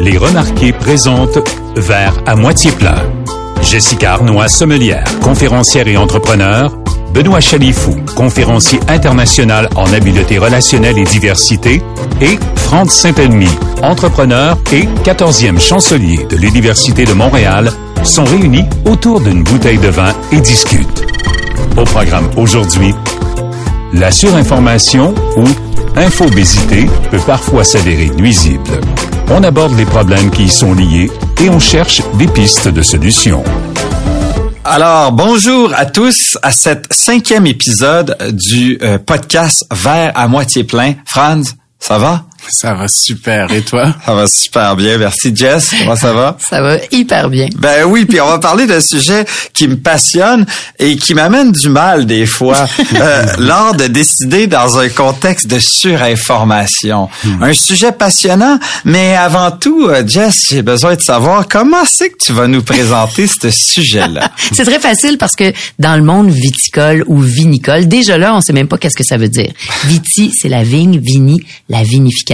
Les 0.00 0.16
Remarqués 0.16 0.72
présentent 0.72 1.38
Vers 1.76 2.14
à 2.26 2.36
moitié 2.36 2.70
plein. 2.70 2.94
Jessica 3.62 4.12
Arnois, 4.14 4.48
sommelière, 4.48 5.04
conférencière 5.20 5.88
et 5.88 5.96
entrepreneur. 5.96 6.76
Benoît 7.12 7.40
Chalifou, 7.40 7.96
conférencier 8.14 8.78
international 8.88 9.68
en 9.74 9.92
habileté 9.92 10.38
relationnelle 10.38 10.98
et 10.98 11.04
diversité. 11.04 11.82
Et 12.20 12.38
Franck 12.56 12.92
Saint-Elmy, 12.92 13.48
entrepreneur 13.82 14.56
et 14.72 14.84
14e 15.04 15.58
chancelier 15.58 16.26
de 16.30 16.36
l'Université 16.36 17.04
de 17.04 17.12
Montréal, 17.12 17.72
sont 18.04 18.24
réunis 18.24 18.66
autour 18.84 19.20
d'une 19.20 19.42
bouteille 19.42 19.78
de 19.78 19.88
vin 19.88 20.12
et 20.30 20.40
discutent. 20.40 21.04
Au 21.76 21.84
programme 21.84 22.28
aujourd'hui, 22.36 22.94
la 23.92 24.12
surinformation 24.12 25.14
ou 25.36 25.44
infobésité 25.96 26.86
peut 27.10 27.20
parfois 27.26 27.64
s'avérer 27.64 28.10
nuisible. 28.10 28.80
On 29.30 29.42
aborde 29.42 29.76
les 29.76 29.84
problèmes 29.84 30.30
qui 30.30 30.44
y 30.44 30.48
sont 30.48 30.72
liés 30.72 31.10
et 31.40 31.50
on 31.50 31.58
cherche 31.58 32.02
des 32.14 32.26
pistes 32.26 32.68
de 32.68 32.80
solutions. 32.80 33.44
Alors, 34.64 35.12
bonjour 35.12 35.72
à 35.74 35.84
tous 35.84 36.38
à 36.42 36.50
cet 36.50 36.92
cinquième 36.92 37.46
épisode 37.46 38.16
du 38.32 38.78
euh, 38.82 38.98
podcast 38.98 39.66
Vert 39.70 40.12
à 40.14 40.28
moitié 40.28 40.64
plein. 40.64 40.94
Franz, 41.04 41.54
ça 41.78 41.98
va? 41.98 42.24
Ça 42.46 42.74
va 42.74 42.88
super. 42.88 43.50
Et 43.52 43.62
toi? 43.62 43.94
Ça 44.04 44.14
va 44.14 44.26
super 44.26 44.76
bien. 44.76 44.98
Merci, 44.98 45.34
Jess. 45.34 45.70
Comment 45.78 45.96
ça 45.96 46.12
va? 46.12 46.36
Ça 46.38 46.62
va 46.62 46.76
hyper 46.90 47.28
bien. 47.28 47.48
Ben 47.56 47.84
oui, 47.84 48.04
puis 48.04 48.20
on 48.20 48.26
va 48.26 48.38
parler 48.38 48.66
d'un 48.66 48.80
sujet 48.80 49.24
qui 49.52 49.68
me 49.68 49.76
passionne 49.76 50.46
et 50.78 50.96
qui 50.96 51.14
m'amène 51.14 51.52
du 51.52 51.68
mal 51.68 52.06
des 52.06 52.26
fois 52.26 52.66
euh, 52.94 53.26
lors 53.38 53.74
de 53.74 53.86
décider 53.86 54.46
dans 54.46 54.78
un 54.78 54.88
contexte 54.88 55.46
de 55.46 55.58
surinformation. 55.58 57.08
Hmm. 57.24 57.42
Un 57.42 57.52
sujet 57.52 57.92
passionnant, 57.92 58.58
mais 58.84 59.16
avant 59.16 59.50
tout, 59.50 59.86
euh, 59.88 60.02
Jess, 60.06 60.46
j'ai 60.50 60.62
besoin 60.62 60.94
de 60.94 61.02
savoir 61.02 61.48
comment 61.48 61.84
c'est 61.84 62.10
que 62.10 62.18
tu 62.18 62.32
vas 62.32 62.46
nous 62.46 62.62
présenter 62.62 63.26
ce 63.26 63.50
sujet-là. 63.50 64.30
c'est 64.52 64.64
très 64.64 64.80
facile 64.80 65.18
parce 65.18 65.34
que 65.34 65.52
dans 65.78 65.96
le 65.96 66.02
monde 66.02 66.30
viticole 66.30 67.04
ou 67.06 67.20
vinicole, 67.20 67.88
déjà 67.88 68.16
là, 68.16 68.34
on 68.34 68.40
sait 68.40 68.52
même 68.52 68.68
pas 68.68 68.78
qu'est-ce 68.78 68.96
que 68.96 69.04
ça 69.04 69.16
veut 69.16 69.28
dire. 69.28 69.50
Viti, 69.84 70.32
c'est 70.38 70.48
la 70.48 70.62
vigne, 70.62 70.98
vini, 70.98 71.42
la 71.68 71.82
vinification. 71.82 72.27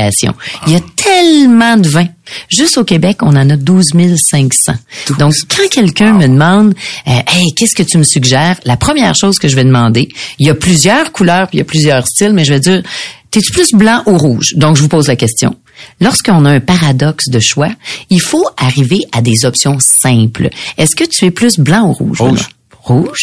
Il 0.66 0.72
y 0.72 0.76
a 0.76 0.80
tellement 0.96 1.76
de 1.76 1.88
vins. 1.88 2.08
Juste 2.48 2.78
au 2.78 2.84
Québec, 2.84 3.18
on 3.22 3.36
en 3.36 3.50
a 3.50 3.56
12 3.56 3.92
500. 4.16 4.72
Donc, 5.18 5.34
quand 5.48 5.68
quelqu'un 5.70 6.14
me 6.14 6.26
demande, 6.26 6.74
euh, 7.06 7.10
hey, 7.26 7.52
qu'est-ce 7.54 7.74
que 7.74 7.82
tu 7.82 7.98
me 7.98 8.02
suggères? 8.02 8.58
La 8.64 8.76
première 8.76 9.14
chose 9.14 9.38
que 9.38 9.48
je 9.48 9.56
vais 9.56 9.64
demander, 9.64 10.08
il 10.38 10.46
y 10.46 10.50
a 10.50 10.54
plusieurs 10.54 11.12
couleurs, 11.12 11.48
puis 11.48 11.58
il 11.58 11.60
y 11.60 11.62
a 11.62 11.66
plusieurs 11.66 12.06
styles, 12.06 12.32
mais 12.32 12.44
je 12.44 12.52
vais 12.52 12.60
dire, 12.60 12.82
t'es-tu 13.30 13.52
plus 13.52 13.72
blanc 13.72 14.02
ou 14.06 14.16
rouge? 14.16 14.54
Donc, 14.56 14.76
je 14.76 14.82
vous 14.82 14.88
pose 14.88 15.08
la 15.08 15.16
question. 15.16 15.56
Lorsqu'on 16.00 16.44
a 16.44 16.50
un 16.50 16.60
paradoxe 16.60 17.28
de 17.28 17.40
choix, 17.40 17.70
il 18.10 18.20
faut 18.20 18.46
arriver 18.56 19.00
à 19.12 19.20
des 19.22 19.44
options 19.44 19.78
simples. 19.80 20.50
Est-ce 20.78 20.96
que 20.96 21.04
tu 21.04 21.24
es 21.26 21.30
plus 21.30 21.58
blanc 21.58 21.88
ou 21.88 21.92
rouge? 21.92 22.20
Rouge. 22.20 22.48
Rouge? 22.82 23.20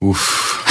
Ouf. 0.00 0.64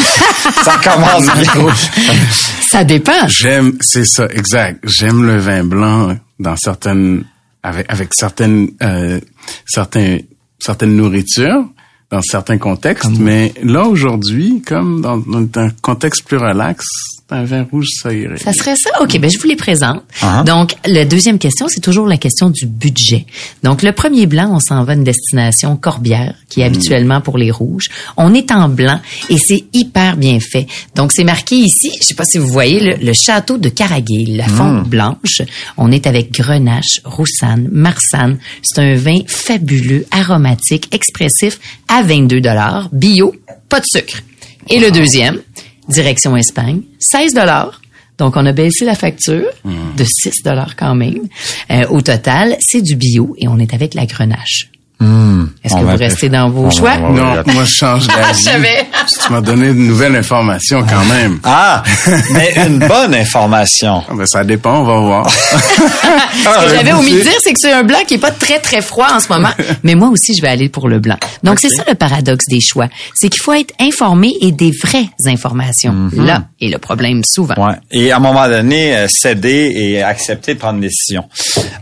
ça 0.64 0.78
commence 0.84 1.24
bien. 1.24 1.74
ça 2.70 2.84
dépend. 2.84 3.28
J'aime, 3.28 3.78
c'est 3.82 4.06
ça, 4.06 4.28
exact. 4.28 4.84
J'aime 4.88 5.26
le 5.26 5.38
vin 5.38 5.64
blanc 5.64 6.18
dans 6.40 6.56
certaines, 6.58 7.26
avec, 7.64 7.86
avec 7.90 8.10
certaines, 8.14 8.70
euh, 8.84 9.20
certains, 9.66 10.20
certaines 10.60 10.96
nourritures, 10.96 11.66
dans 12.12 12.22
certains 12.22 12.58
contextes, 12.58 13.18
mais 13.18 13.54
là 13.64 13.84
aujourd'hui, 13.84 14.62
comme 14.62 15.02
dans, 15.02 15.18
dans 15.18 15.48
un 15.60 15.70
contexte 15.82 16.24
plus 16.28 16.38
relax, 16.38 16.86
un 17.32 17.44
vin 17.44 17.66
rouge, 17.72 17.88
ça 18.02 18.14
irait. 18.14 18.38
Ça 18.38 18.54
serait 18.54 18.76
ça? 18.76 19.02
OK, 19.02 19.18
ben 19.20 19.32
je 19.32 19.40
vous 19.40 19.48
les 19.48 19.56
présente. 19.56 20.04
Uh-huh. 20.22 20.46
Donc, 20.46 20.76
la 20.86 21.06
deuxième 21.06 21.40
question, 21.40 21.68
c'est 21.68 21.80
toujours 21.80 22.06
la 22.06 22.18
question 22.18 22.52
du 22.52 22.68
budget. 22.68 23.26
Donc, 23.64 23.82
le 23.82 23.94
premier 23.94 24.28
blanc, 24.28 24.52
on 24.54 24.60
s'en 24.60 24.84
va 24.84 24.94
à 24.94 24.96
une 24.96 25.04
destination 25.04 25.76
Corbière, 25.76 26.36
qui 26.50 26.62
est 26.62 26.64
hmm. 26.64 26.74
habituellement 26.74 27.22
pour 27.22 27.40
les 27.40 27.50
rouges. 27.50 27.90
On 28.16 28.34
est 28.36 28.52
en 28.52 28.70
blanc 28.70 29.00
et 29.30 29.40
c'est 29.40 29.66
hyper 29.74 30.18
bien 30.18 30.40
fait. 30.40 30.68
Donc, 30.94 31.12
c'est 31.14 31.24
marqué 31.24 31.56
ici, 31.56 31.92
je 32.00 32.06
sais 32.06 32.14
pas 32.14 32.26
si 32.26 32.38
vous 32.38 32.48
voyez, 32.48 32.96
le, 32.96 33.14
château 33.14 33.58
de 33.58 33.70
Caraguay, 33.70 34.26
la 34.28 34.48
fonte 34.48 34.86
hmm. 34.86 34.90
blanche. 34.90 35.42
On 35.78 35.92
est 35.92 36.06
avec 36.06 36.32
Grenache, 36.32 37.02
Roussanne, 37.06 37.70
Marsanne. 37.72 38.38
C'est 38.62 38.82
un 38.82 38.96
vin 38.96 39.20
fabuleux, 39.26 40.06
aromatique, 40.12 40.94
expressif, 40.94 41.60
à 41.88 42.04
22 42.04 42.40
dollars, 42.40 42.90
bio, 42.92 43.34
pas 43.68 43.80
de 43.80 43.86
sucre. 43.86 44.22
Et 44.70 44.80
le 44.80 44.92
deuxième, 44.92 45.42
direction 45.88 46.36
Espagne, 46.36 46.82
16 47.00 47.34
dollars. 47.34 47.82
Donc, 48.18 48.38
on 48.38 48.46
a 48.46 48.54
baissé 48.54 48.86
la 48.86 48.96
facture 48.96 49.50
de 49.66 50.04
6 50.04 50.44
dollars 50.44 50.76
quand 50.78 50.96
même. 50.96 51.28
Euh, 51.70 51.86
au 51.90 52.02
total, 52.02 52.56
c'est 52.60 52.82
du 52.82 52.96
bio 52.96 53.36
et 53.38 53.48
on 53.48 53.60
est 53.60 53.74
avec 53.74 53.94
la 53.94 54.06
grenache. 54.06 54.70
Hmm. 55.00 55.46
Est-ce 55.64 55.74
que 55.74 55.80
vous 55.80 55.98
restez 55.98 56.30
dans 56.30 56.50
vos 56.50 56.70
choix? 56.72 56.98
non, 56.98 57.44
moi 57.48 57.64
je 57.66 57.76
change 57.76 58.08
d'avis. 58.08 58.66
tu 59.26 59.32
m'as 59.32 59.42
donné 59.42 59.68
de 59.68 59.74
nouvelles 59.74 60.16
informations 60.16 60.86
quand 60.88 61.06
même. 61.06 61.40
Ah, 61.44 61.84
mais 62.32 62.54
une 62.66 62.80
bonne 62.80 63.14
information. 63.14 64.04
Ah, 64.10 64.14
ben, 64.16 64.26
ça 64.26 64.44
dépend, 64.44 64.80
on 64.80 64.84
va 64.84 64.98
voir. 65.00 65.30
Ce 65.30 66.66
que 66.66 66.76
j'avais 66.76 66.94
omis 66.94 67.14
de 67.14 67.22
dire, 67.22 67.34
c'est 67.44 67.54
que 67.54 67.60
c'est 67.60 67.74
un 67.74 67.84
blanc 67.84 68.00
qui 68.08 68.16
est 68.16 68.20
pas 68.20 68.32
très 68.32 68.60
très 68.60 68.82
froid 68.82 69.08
en 69.14 69.20
ce 69.20 69.28
moment, 69.30 69.50
mais 69.84 69.96
moi 69.96 70.10
aussi 70.10 70.34
je 70.36 70.42
vais 70.42 70.50
aller 70.50 70.70
pour 70.70 70.88
le 70.88 71.00
blanc. 71.00 71.18
Donc 71.44 71.60
c'est 71.60 71.70
ça 71.70 71.84
le 71.88 71.96
paradoxe 71.96 72.46
des 72.50 72.62
choix, 72.62 72.88
c'est 73.14 73.30
qu'il 73.30 73.42
faut 73.42 73.54
être 73.54 73.74
informé 73.80 74.34
et 74.42 74.52
des 74.52 74.72
vraies 74.72 75.10
informations. 75.26 75.94
Mhm. 75.94 76.26
Là 76.26 76.44
est 76.62 76.70
le 76.70 76.78
problème 76.78 77.22
souvent. 77.26 77.56
Ouais. 77.58 77.76
Et 77.92 78.12
à 78.12 78.18
un 78.18 78.20
moment 78.20 78.48
donné, 78.48 78.96
euh, 78.96 79.08
céder 79.08 79.74
et 79.76 80.04
accepter 80.04 80.54
de 80.54 80.60
prendre 80.60 80.76
une 80.76 80.82
décision. 80.82 81.26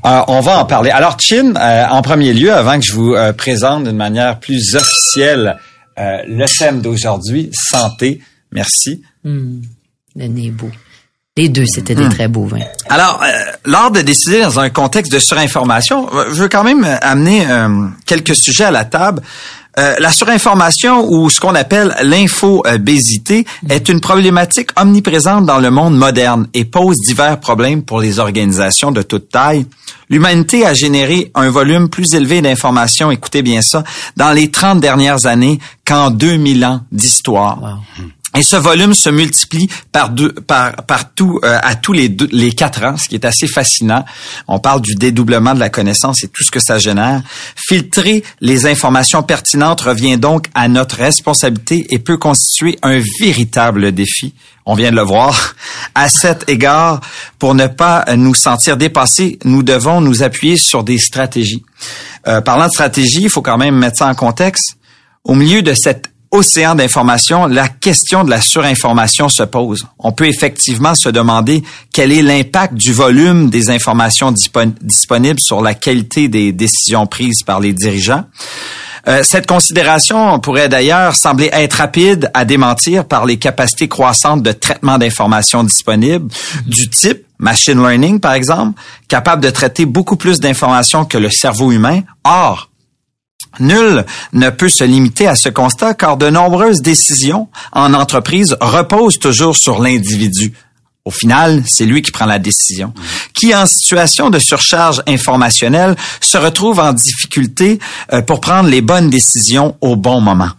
Euh, 0.05 0.21
on 0.27 0.41
va 0.41 0.59
en 0.59 0.65
parler. 0.65 0.89
Alors 0.89 1.17
Chin, 1.19 1.53
euh, 1.55 1.85
en 1.89 2.01
premier 2.01 2.33
lieu, 2.33 2.53
avant 2.53 2.79
que 2.79 2.85
je 2.85 2.93
vous 2.93 3.02
euh, 3.11 3.33
présente 3.33 3.83
d'une 3.83 3.97
manière 3.97 4.39
plus 4.39 4.75
officielle 4.75 5.57
euh, 5.99 6.17
le 6.27 6.45
thème 6.45 6.81
d'aujourd'hui, 6.81 7.49
santé. 7.53 8.21
Merci. 8.51 9.03
Mmh, 9.23 9.61
le 10.15 10.27
nez 10.27 10.49
beau. 10.49 10.69
Les 11.35 11.49
deux, 11.49 11.65
c'était 11.65 11.95
des 11.95 12.05
hmm. 12.05 12.09
très 12.09 12.27
beaux 12.27 12.45
vins. 12.45 12.59
Alors, 12.89 13.21
euh, 13.23 13.27
lors 13.65 13.91
de 13.91 14.01
décider 14.01 14.41
dans 14.41 14.59
un 14.59 14.69
contexte 14.69 15.11
de 15.11 15.19
surinformation, 15.19 16.07
je 16.29 16.35
veux 16.35 16.47
quand 16.47 16.63
même 16.63 16.85
amener 17.01 17.45
quelques 18.05 18.35
sujets 18.35 18.65
à 18.65 18.71
la 18.71 18.85
table. 18.85 19.21
Euh, 19.79 19.95
la 19.99 20.11
surinformation 20.11 21.07
ou 21.09 21.29
ce 21.29 21.39
qu'on 21.39 21.55
appelle 21.55 21.95
l'infobésité 22.03 23.45
est 23.69 23.89
une 23.89 24.01
problématique 24.01 24.69
omniprésente 24.79 25.45
dans 25.45 25.59
le 25.59 25.71
monde 25.71 25.97
moderne 25.97 26.47
et 26.53 26.63
pose 26.63 26.97
divers 26.97 27.39
problèmes 27.39 27.81
pour 27.81 27.99
les 27.99 28.19
organisations 28.19 28.91
de 28.91 29.01
toute 29.01 29.29
taille. 29.29 29.65
L'humanité 30.09 30.65
a 30.65 30.75
généré 30.75 31.31
un 31.33 31.49
volume 31.49 31.89
plus 31.89 32.13
élevé 32.13 32.41
d'informations, 32.41 33.09
écoutez 33.09 33.41
bien 33.41 33.63
ça, 33.63 33.83
dans 34.15 34.31
les 34.31 34.51
30 34.51 34.79
dernières 34.79 35.25
années 35.25 35.59
qu'en 35.85 36.11
2000 36.11 36.65
ans 36.65 36.81
d'histoire. 36.91 37.81
Et 38.35 38.41
ce 38.41 38.55
volume 38.55 38.95
se 38.95 39.09
multiplie 39.09 39.69
par 39.91 40.09
deux, 40.09 40.31
par, 40.31 40.75
partout 40.87 41.39
euh, 41.43 41.59
à 41.61 41.75
tous 41.75 41.93
les, 41.93 42.15
les 42.31 42.51
quatre 42.51 42.83
ans, 42.83 42.97
ce 42.97 43.07
qui 43.07 43.15
est 43.15 43.25
assez 43.25 43.47
fascinant. 43.47 44.03
On 44.47 44.59
parle 44.59 44.81
du 44.81 44.95
dédoublement 44.95 45.53
de 45.53 45.59
la 45.59 45.69
connaissance 45.69 46.23
et 46.23 46.27
tout 46.29 46.43
ce 46.43 46.49
que 46.49 46.59
ça 46.59 46.79
génère. 46.79 47.21
Filtrer 47.55 48.23
les 48.41 48.65
informations 48.65 49.21
pertinentes 49.21 49.81
revient 49.81 50.17
donc 50.17 50.47
à 50.55 50.67
notre 50.67 50.95
responsabilité 50.95 51.85
et 51.91 51.99
peut 51.99 52.17
constituer 52.17 52.79
un 52.81 52.99
véritable 53.19 53.91
défi. 53.91 54.33
On 54.65 54.73
vient 54.75 54.91
de 54.91 54.95
le 54.95 55.03
voir. 55.03 55.55
À 55.95 56.09
cet 56.09 56.49
égard, 56.49 57.01
pour 57.37 57.53
ne 57.53 57.67
pas 57.67 58.05
nous 58.15 58.33
sentir 58.33 58.77
dépassés, 58.77 59.37
nous 59.43 59.61
devons 59.61 60.01
nous 60.01 60.23
appuyer 60.23 60.57
sur 60.57 60.83
des 60.83 60.97
stratégies. 60.97 61.63
Euh, 62.27 62.41
parlant 62.41 62.65
de 62.65 62.71
stratégie, 62.71 63.21
il 63.21 63.29
faut 63.29 63.43
quand 63.43 63.59
même 63.59 63.75
mettre 63.75 63.97
ça 63.99 64.07
en 64.07 64.15
contexte. 64.15 64.77
Au 65.23 65.35
milieu 65.35 65.61
de 65.61 65.73
cette 65.75 66.12
océan 66.33 66.73
d'informations, 66.73 67.45
la 67.45 67.69
question 67.69 68.23
de 68.23 68.29
la 68.31 68.41
surinformation 68.41 69.29
se 69.29 69.43
pose. 69.43 69.85
On 69.99 70.11
peut 70.11 70.27
effectivement 70.27 70.95
se 70.95 71.07
demander 71.09 71.63
quel 71.93 72.11
est 72.11 72.23
l'impact 72.23 72.73
du 72.73 72.91
volume 72.91 73.51
des 73.51 73.69
informations 73.69 74.31
disponibles 74.31 75.39
sur 75.39 75.61
la 75.61 75.75
qualité 75.75 76.27
des 76.29 76.51
décisions 76.51 77.05
prises 77.05 77.43
par 77.45 77.59
les 77.59 77.71
dirigeants. 77.71 78.25
Euh, 79.07 79.21
cette 79.23 79.45
considération 79.45 80.39
pourrait 80.39 80.69
d'ailleurs 80.69 81.15
sembler 81.15 81.49
être 81.51 81.73
rapide 81.73 82.31
à 82.33 82.45
démentir 82.45 83.05
par 83.05 83.25
les 83.25 83.37
capacités 83.37 83.87
croissantes 83.87 84.41
de 84.41 84.53
traitement 84.53 84.97
d'informations 84.97 85.63
disponibles 85.63 86.33
du 86.65 86.89
type 86.89 87.25
machine 87.37 87.79
learning, 87.79 88.19
par 88.19 88.33
exemple, 88.33 88.79
capable 89.07 89.43
de 89.43 89.49
traiter 89.49 89.85
beaucoup 89.85 90.15
plus 90.15 90.39
d'informations 90.39 91.05
que 91.05 91.17
le 91.17 91.29
cerveau 91.29 91.71
humain. 91.71 92.01
Or, 92.23 92.69
Nul 93.59 94.05
ne 94.33 94.49
peut 94.49 94.69
se 94.69 94.83
limiter 94.83 95.27
à 95.27 95.35
ce 95.35 95.49
constat 95.49 95.93
car 95.93 96.17
de 96.17 96.29
nombreuses 96.29 96.81
décisions 96.81 97.47
en 97.71 97.93
entreprise 97.93 98.57
reposent 98.61 99.19
toujours 99.19 99.57
sur 99.57 99.81
l'individu. 99.81 100.53
Au 101.05 101.11
final, 101.11 101.63
c'est 101.67 101.85
lui 101.85 102.01
qui 102.01 102.11
prend 102.11 102.25
la 102.25 102.39
décision, 102.39 102.93
qui 103.33 103.53
en 103.53 103.65
situation 103.65 104.29
de 104.29 104.39
surcharge 104.39 105.03
informationnelle 105.05 105.97
se 106.21 106.37
retrouve 106.37 106.79
en 106.79 106.93
difficulté 106.93 107.79
euh, 108.13 108.21
pour 108.21 108.39
prendre 108.39 108.69
les 108.69 108.81
bonnes 108.81 109.09
décisions 109.09 109.75
au 109.81 109.97
bon 109.97 110.21
moment. 110.21 110.51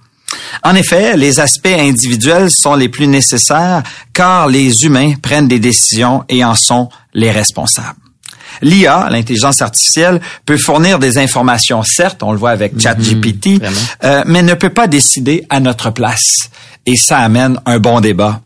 En 0.63 0.75
effet, 0.75 1.17
les 1.17 1.41
aspects 1.41 1.67
individuels 1.67 2.51
sont 2.51 2.75
les 2.75 2.91
plus 2.91 3.07
nécessaires 3.07 3.83
car 4.13 4.49
les 4.49 4.85
humains 4.85 5.15
prennent 5.23 5.49
des 5.49 5.61
décisions 5.61 6.25
et 6.29 6.45
en 6.45 6.55
sont 6.55 6.91
les 7.15 7.31
responsables. 7.31 8.04
L'IA, 8.63 9.09
l'intelligence 9.11 9.63
artificielle, 9.63 10.21
peut 10.47 10.57
fournir 10.57 10.99
des 10.99 11.19
informations, 11.19 11.83
certes, 11.83 12.23
on 12.23 12.33
le 12.33 12.39
voit 12.39 12.51
avec 12.51 12.81
ChatGPT, 12.81 13.63
euh, 14.05 14.23
mais 14.27 14.43
ne 14.43 14.55
peut 14.55 14.71
pas 14.71 14.87
décider 14.87 15.47
à 15.51 15.61
notre 15.61 15.91
place. 15.91 16.51
Et 16.87 16.97
ça 16.97 17.19
amène 17.19 17.59
un 17.67 17.79
bon 17.79 18.01
débat. 18.01 18.41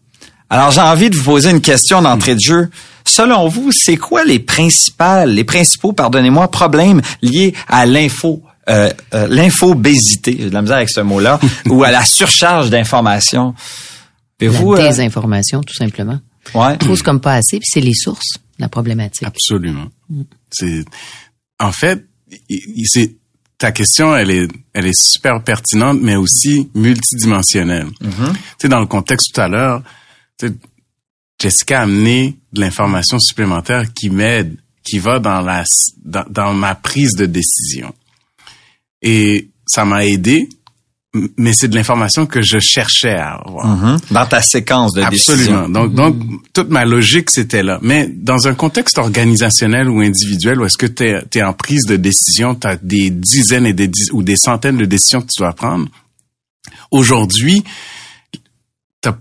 Alors 0.50 0.70
j'ai 0.70 0.80
envie 0.80 1.10
de 1.10 1.16
vous 1.16 1.24
poser 1.24 1.50
une 1.50 1.60
question 1.60 2.00
d'entrée 2.00 2.34
de 2.34 2.40
jeu. 2.40 2.70
Selon 3.04 3.48
vous, 3.48 3.70
c'est 3.72 3.96
quoi 3.96 4.24
les 4.24 4.38
principales, 4.38 5.30
les 5.30 5.44
principaux, 5.44 5.92
pardonnez-moi, 5.92 6.50
problèmes 6.50 7.02
liés 7.22 7.54
à 7.68 7.86
l'info 7.86 8.42
euh, 8.68 8.90
euh, 9.14 9.26
l'infobésité, 9.30 10.36
j'ai 10.38 10.50
de 10.50 10.54
la 10.54 10.60
misère 10.60 10.76
avec 10.76 10.90
ce 10.90 11.00
mot-là, 11.00 11.40
ou 11.70 11.84
à 11.84 11.90
la 11.90 12.04
surcharge 12.04 12.68
d'informations? 12.68 13.54
La 14.40 14.48
vous, 14.50 14.74
euh, 14.74 14.82
désinformation, 14.82 15.62
tout 15.62 15.74
simplement. 15.74 16.18
Ouais. 16.54 16.76
Trop 16.76 16.94
comme 16.96 17.20
pas 17.20 17.34
assez, 17.34 17.58
puis 17.58 17.68
c'est 17.70 17.80
les 17.80 17.94
sources, 17.94 18.38
la 18.58 18.68
problématique. 18.68 19.26
Absolument. 19.26 19.88
Mm. 20.08 20.22
C'est, 20.50 20.84
en 21.58 21.72
fait, 21.72 22.04
c'est 22.84 23.16
ta 23.56 23.72
question, 23.72 24.14
elle 24.16 24.30
est, 24.30 24.48
elle 24.72 24.86
est 24.86 25.00
super 25.00 25.42
pertinente, 25.42 25.98
mais 26.00 26.16
aussi 26.16 26.70
multidimensionnelle. 26.74 27.88
Mm-hmm. 28.00 28.32
Tu 28.32 28.38
sais, 28.62 28.68
dans 28.68 28.80
le 28.80 28.86
contexte 28.86 29.34
tout 29.34 29.40
à 29.40 29.48
l'heure, 29.48 29.82
Jessica 31.40 31.80
a 31.80 31.82
amené 31.82 32.36
de 32.52 32.60
l'information 32.60 33.18
supplémentaire 33.18 33.92
qui 33.92 34.10
m'aide, 34.10 34.56
qui 34.84 34.98
va 34.98 35.18
dans 35.18 35.40
la, 35.40 35.64
dans 36.04 36.54
ma 36.54 36.74
prise 36.74 37.14
de 37.14 37.26
décision. 37.26 37.94
Et 39.02 39.50
ça 39.66 39.84
m'a 39.84 40.04
aidé, 40.04 40.48
mais 41.14 41.54
c'est 41.54 41.68
de 41.68 41.74
l'information 41.74 42.26
que 42.26 42.42
je 42.42 42.58
cherchais 42.58 43.14
à 43.14 43.36
avoir. 43.36 43.66
Mm-hmm. 43.66 44.12
Dans 44.12 44.26
ta 44.26 44.42
séquence 44.42 44.92
de 44.92 45.02
Absolument. 45.02 45.68
Donc, 45.68 45.94
donc, 45.94 46.16
toute 46.52 46.68
ma 46.68 46.84
logique, 46.84 47.30
c'était 47.30 47.62
là. 47.62 47.78
Mais 47.82 48.08
dans 48.08 48.46
un 48.46 48.54
contexte 48.54 48.98
organisationnel 48.98 49.88
ou 49.88 50.00
individuel 50.00 50.60
où 50.60 50.66
est-ce 50.66 50.76
que 50.76 50.86
tu 50.86 51.04
es, 51.04 51.42
en 51.42 51.54
prise 51.54 51.84
de 51.86 51.96
décision, 51.96 52.54
tu 52.54 52.66
as 52.66 52.76
des 52.76 53.10
dizaines 53.10 53.66
et 53.66 53.72
des 53.72 53.90
ou 54.12 54.22
des 54.22 54.36
centaines 54.36 54.76
de 54.76 54.84
décisions 54.84 55.22
que 55.22 55.28
tu 55.34 55.40
dois 55.40 55.54
prendre, 55.54 55.88
aujourd'hui, 56.90 57.64
tu 59.00 59.08
as 59.08 59.16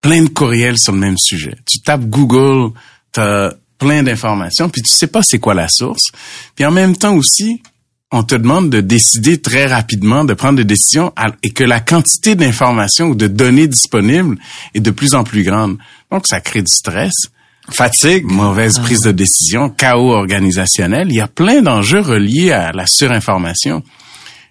plein 0.00 0.24
de 0.24 0.28
courriels 0.28 0.78
sur 0.78 0.92
le 0.92 0.98
même 0.98 1.18
sujet. 1.18 1.56
Tu 1.64 1.80
tapes 1.80 2.06
Google, 2.06 2.72
tu 3.12 3.20
as 3.20 3.54
plein 3.78 4.02
d'informations, 4.02 4.68
puis 4.68 4.82
tu 4.82 4.90
sais 4.90 5.06
pas 5.06 5.22
c'est 5.22 5.38
quoi 5.38 5.54
la 5.54 5.68
source. 5.68 6.10
Puis 6.56 6.64
en 6.64 6.72
même 6.72 6.96
temps 6.96 7.14
aussi, 7.14 7.62
on 8.12 8.22
te 8.22 8.34
demande 8.34 8.70
de 8.70 8.80
décider 8.80 9.40
très 9.40 9.66
rapidement, 9.66 10.24
de 10.24 10.34
prendre 10.34 10.56
des 10.56 10.64
décisions 10.64 11.12
et 11.42 11.50
que 11.50 11.62
la 11.62 11.80
quantité 11.80 12.34
d'informations 12.34 13.06
ou 13.06 13.14
de 13.14 13.28
données 13.28 13.68
disponibles 13.68 14.36
est 14.74 14.80
de 14.80 14.90
plus 14.90 15.14
en 15.14 15.22
plus 15.22 15.44
grande. 15.44 15.78
Donc, 16.10 16.26
ça 16.26 16.40
crée 16.40 16.62
du 16.62 16.72
stress. 16.72 17.12
Fatigue. 17.70 18.24
Mauvaise 18.24 18.76
ah. 18.78 18.82
prise 18.82 19.02
de 19.02 19.12
décision, 19.12 19.68
chaos 19.70 20.12
organisationnel. 20.12 21.08
Il 21.10 21.14
y 21.14 21.20
a 21.20 21.28
plein 21.28 21.62
d'enjeux 21.62 22.00
reliés 22.00 22.50
à 22.50 22.72
la 22.72 22.86
surinformation. 22.86 23.84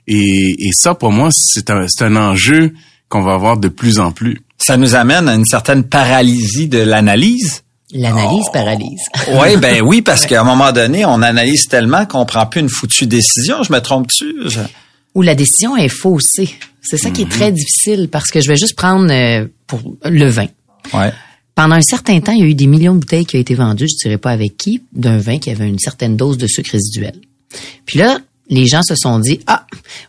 Et, 0.07 0.67
et 0.67 0.71
ça, 0.71 0.95
pour 0.95 1.11
moi, 1.11 1.29
c'est 1.31 1.69
un, 1.69 1.85
un 1.99 2.15
enjeu 2.15 2.73
qu'on 3.09 3.21
va 3.21 3.33
avoir 3.33 3.57
de 3.57 3.67
plus 3.67 3.99
en 3.99 4.11
plus. 4.11 4.39
Ça 4.57 4.77
nous 4.77 4.95
amène 4.95 5.27
à 5.27 5.35
une 5.35 5.45
certaine 5.45 5.83
paralysie 5.83 6.67
de 6.67 6.79
l'analyse. 6.79 7.63
L'analyse 7.91 8.45
oh. 8.47 8.51
paralyse. 8.51 9.01
oui, 9.41 9.57
ben 9.57 9.81
oui, 9.81 10.01
parce 10.01 10.25
qu'à 10.25 10.41
un 10.41 10.43
moment 10.43 10.71
donné, 10.71 11.05
on 11.05 11.21
analyse 11.21 11.67
tellement 11.67 12.05
qu'on 12.05 12.25
prend 12.25 12.45
plus 12.45 12.61
une 12.61 12.69
foutue 12.69 13.07
décision. 13.07 13.63
Je 13.63 13.71
me 13.71 13.79
trompe-tu? 13.79 14.35
Ou 15.15 15.21
la 15.21 15.35
décision 15.35 15.75
est 15.75 15.89
faussée. 15.89 16.49
C'est 16.81 16.97
ça 16.97 17.09
qui 17.09 17.23
est 17.23 17.29
très 17.29 17.51
difficile 17.51 18.09
parce 18.11 18.29
que 18.29 18.41
je 18.41 18.47
vais 18.47 18.57
juste 18.57 18.75
prendre 18.75 19.11
euh, 19.11 19.47
pour 19.67 19.81
le 20.05 20.29
vin. 20.29 20.47
Ouais. 20.93 21.11
Pendant 21.55 21.75
un 21.75 21.81
certain 21.81 22.19
temps, 22.21 22.31
il 22.31 22.39
y 22.39 22.43
a 22.43 22.45
eu 22.45 22.55
des 22.55 22.67
millions 22.67 22.93
de 22.93 22.99
bouteilles 22.99 23.25
qui 23.25 23.35
ont 23.35 23.39
été 23.39 23.53
vendues, 23.53 23.87
je 23.89 23.95
ne 23.95 24.09
dirais 24.09 24.17
pas 24.17 24.31
avec 24.31 24.55
qui, 24.55 24.81
d'un 24.93 25.17
vin 25.17 25.39
qui 25.39 25.49
avait 25.49 25.67
une 25.67 25.79
certaine 25.79 26.15
dose 26.15 26.37
de 26.37 26.47
sucre 26.47 26.71
résiduel. 26.71 27.19
Puis 27.85 27.99
là, 27.99 28.19
les 28.49 28.65
gens 28.65 28.81
se 28.81 28.95
sont 28.95 29.19
dit, 29.19 29.41
ah, 29.47 29.65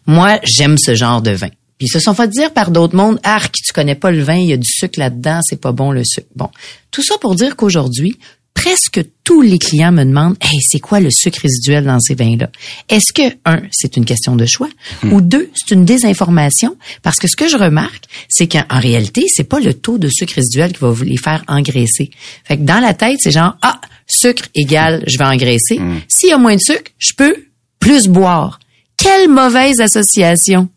moi, 0.06 0.38
j'aime 0.44 0.76
ce 0.78 0.94
genre 0.94 1.22
de 1.22 1.32
vin. 1.32 1.48
Puis 1.80 1.88
ils 1.88 1.92
se 1.92 1.98
sont 1.98 2.12
fait 2.12 2.28
dire 2.28 2.52
par 2.52 2.70
d'autres 2.70 2.94
mondes, 2.94 3.18
arc, 3.22 3.54
tu 3.54 3.72
connais 3.72 3.94
pas 3.94 4.10
le 4.10 4.22
vin, 4.22 4.34
il 4.34 4.48
y 4.48 4.52
a 4.52 4.58
du 4.58 4.70
sucre 4.70 4.98
là-dedans, 4.98 5.40
c'est 5.42 5.58
pas 5.58 5.72
bon 5.72 5.92
le 5.92 6.04
sucre. 6.04 6.26
Bon, 6.36 6.50
tout 6.90 7.02
ça 7.02 7.14
pour 7.16 7.34
dire 7.34 7.56
qu'aujourd'hui, 7.56 8.18
presque 8.52 9.02
tous 9.24 9.40
les 9.40 9.58
clients 9.58 9.90
me 9.90 10.04
demandent, 10.04 10.36
hey, 10.42 10.58
c'est 10.60 10.78
quoi 10.78 11.00
le 11.00 11.08
sucre 11.10 11.40
résiduel 11.40 11.84
dans 11.84 11.98
ces 11.98 12.14
vins-là 12.14 12.50
Est-ce 12.90 13.14
que 13.14 13.34
un, 13.46 13.62
c'est 13.72 13.96
une 13.96 14.04
question 14.04 14.36
de 14.36 14.44
choix, 14.44 14.68
hmm. 15.02 15.14
ou 15.14 15.22
deux, 15.22 15.48
c'est 15.54 15.74
une 15.74 15.86
désinformation? 15.86 16.76
Parce 17.02 17.16
que 17.16 17.28
ce 17.28 17.34
que 17.34 17.48
je 17.48 17.56
remarque, 17.56 18.04
c'est 18.28 18.46
qu'en 18.46 18.78
réalité, 18.78 19.24
c'est 19.34 19.44
pas 19.44 19.58
le 19.58 19.72
taux 19.72 19.96
de 19.96 20.10
sucre 20.10 20.34
résiduel 20.34 20.74
qui 20.74 20.80
va 20.80 20.90
vous 20.90 21.04
les 21.04 21.16
faire 21.16 21.42
engraisser. 21.48 22.10
Fait 22.44 22.58
que 22.58 22.62
dans 22.62 22.80
la 22.80 22.92
tête, 22.92 23.16
c'est 23.20 23.30
genre, 23.30 23.56
ah, 23.62 23.80
sucre 24.06 24.44
égal, 24.54 25.02
je 25.06 25.16
vais 25.16 25.24
engraisser. 25.24 25.78
Hmm. 25.78 26.00
S'il 26.08 26.28
y 26.28 26.32
a 26.32 26.36
moins 26.38 26.56
de 26.56 26.60
sucre, 26.60 26.90
je 26.98 27.14
peux 27.14 27.34
plus 27.78 28.06
boire 28.08 28.59
quelle 29.00 29.28
mauvaise 29.28 29.80
association. 29.80 30.68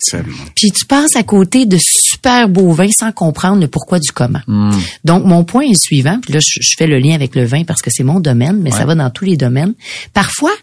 Puis 0.55 0.71
tu 0.71 0.85
passes 0.85 1.15
à 1.15 1.23
côté 1.23 1.65
de 1.65 1.77
super 1.77 2.47
beaux 2.47 2.71
vins 2.71 2.91
sans 2.91 3.11
comprendre 3.11 3.61
le 3.61 3.67
pourquoi 3.67 3.99
du 3.99 4.11
comment. 4.11 4.39
Hmm. 4.47 4.71
Donc 5.03 5.25
mon 5.25 5.43
point 5.43 5.65
est 5.65 5.81
suivant, 5.81 6.19
puis 6.21 6.33
là 6.33 6.39
je, 6.39 6.75
fais 6.77 6.87
le 6.87 6.99
lien 6.99 7.13
avec 7.13 7.35
le 7.35 7.45
vin 7.45 7.63
parce 7.63 7.81
que 7.81 7.89
c'est 7.91 8.03
mon 8.03 8.19
domaine, 8.19 8.61
mais 8.61 8.71
ça 8.71 8.85
va 8.85 8.95
dans 8.95 9.09
tous 9.09 9.25
les 9.25 9.37
domaines. 9.37 9.73
Parfois, 10.13 10.53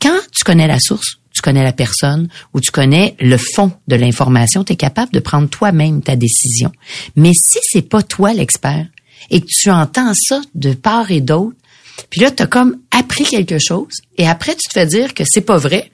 quand 0.00 0.18
tu 0.32 0.44
connais 0.44 0.66
la 0.66 0.80
source, 0.80 1.18
tu 1.32 1.40
connais 1.40 1.64
la 1.64 1.72
personne 1.72 2.28
ou 2.52 2.60
tu 2.60 2.70
connais 2.70 3.16
le 3.20 3.36
fond 3.36 3.72
de 3.88 3.96
l'information, 3.96 4.64
tu 4.64 4.72
es 4.72 4.76
capable 4.76 5.12
de 5.12 5.20
prendre 5.20 5.48
toi-même 5.48 6.02
ta 6.02 6.16
décision. 6.16 6.72
Mais 7.16 7.32
si 7.34 7.58
c'est 7.62 7.88
pas 7.88 8.02
toi 8.02 8.32
l'expert 8.32 8.86
et 9.30 9.40
que 9.40 9.46
tu 9.48 9.70
entends 9.70 10.12
ça 10.14 10.40
de 10.54 10.72
part 10.72 11.10
et 11.10 11.20
d'autre, 11.20 11.56
puis 12.10 12.20
là 12.20 12.30
tu 12.30 12.42
as 12.42 12.46
comme 12.46 12.76
appris 12.90 13.24
quelque 13.24 13.58
chose 13.58 13.94
et 14.18 14.28
après 14.28 14.54
tu 14.54 14.68
te 14.68 14.72
fais 14.72 14.86
dire 14.86 15.14
que 15.14 15.24
c'est 15.26 15.40
pas 15.40 15.58
vrai, 15.58 15.90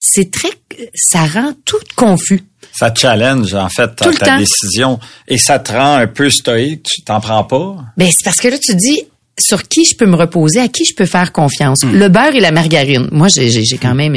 c'est 0.00 0.30
très, 0.30 0.50
ça 0.94 1.26
rend 1.26 1.52
tout 1.64 1.76
confus. 1.94 2.42
Ça 2.72 2.92
challenge, 2.94 3.54
en 3.54 3.68
fait, 3.68 3.94
ta, 3.96 4.38
décision. 4.38 4.98
Et 5.28 5.38
ça 5.38 5.58
te 5.58 5.72
rend 5.72 5.96
un 5.96 6.06
peu 6.06 6.30
stoïque. 6.30 6.84
Tu 6.84 7.02
t'en 7.02 7.20
prends 7.20 7.44
pas? 7.44 7.76
Ben, 7.96 8.08
c'est 8.10 8.24
parce 8.24 8.36
que 8.38 8.48
là, 8.48 8.56
tu 8.58 8.74
dis, 8.74 9.02
sur 9.38 9.68
qui 9.68 9.84
je 9.84 9.94
peux 9.96 10.06
me 10.06 10.16
reposer, 10.16 10.60
à 10.60 10.68
qui 10.68 10.84
je 10.84 10.94
peux 10.94 11.04
faire 11.04 11.32
confiance? 11.32 11.82
Hmm. 11.82 11.92
Le 11.92 12.08
beurre 12.08 12.34
et 12.34 12.40
la 12.40 12.52
margarine. 12.52 13.08
Moi, 13.12 13.28
j'ai, 13.28 13.50
j'ai 13.50 13.78
quand 13.78 13.94
même, 13.94 14.14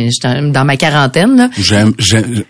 dans 0.51 0.65
ma 0.65 0.77
quarantaine, 0.77 1.35
là. 1.35 1.49
J'aime, 1.57 1.93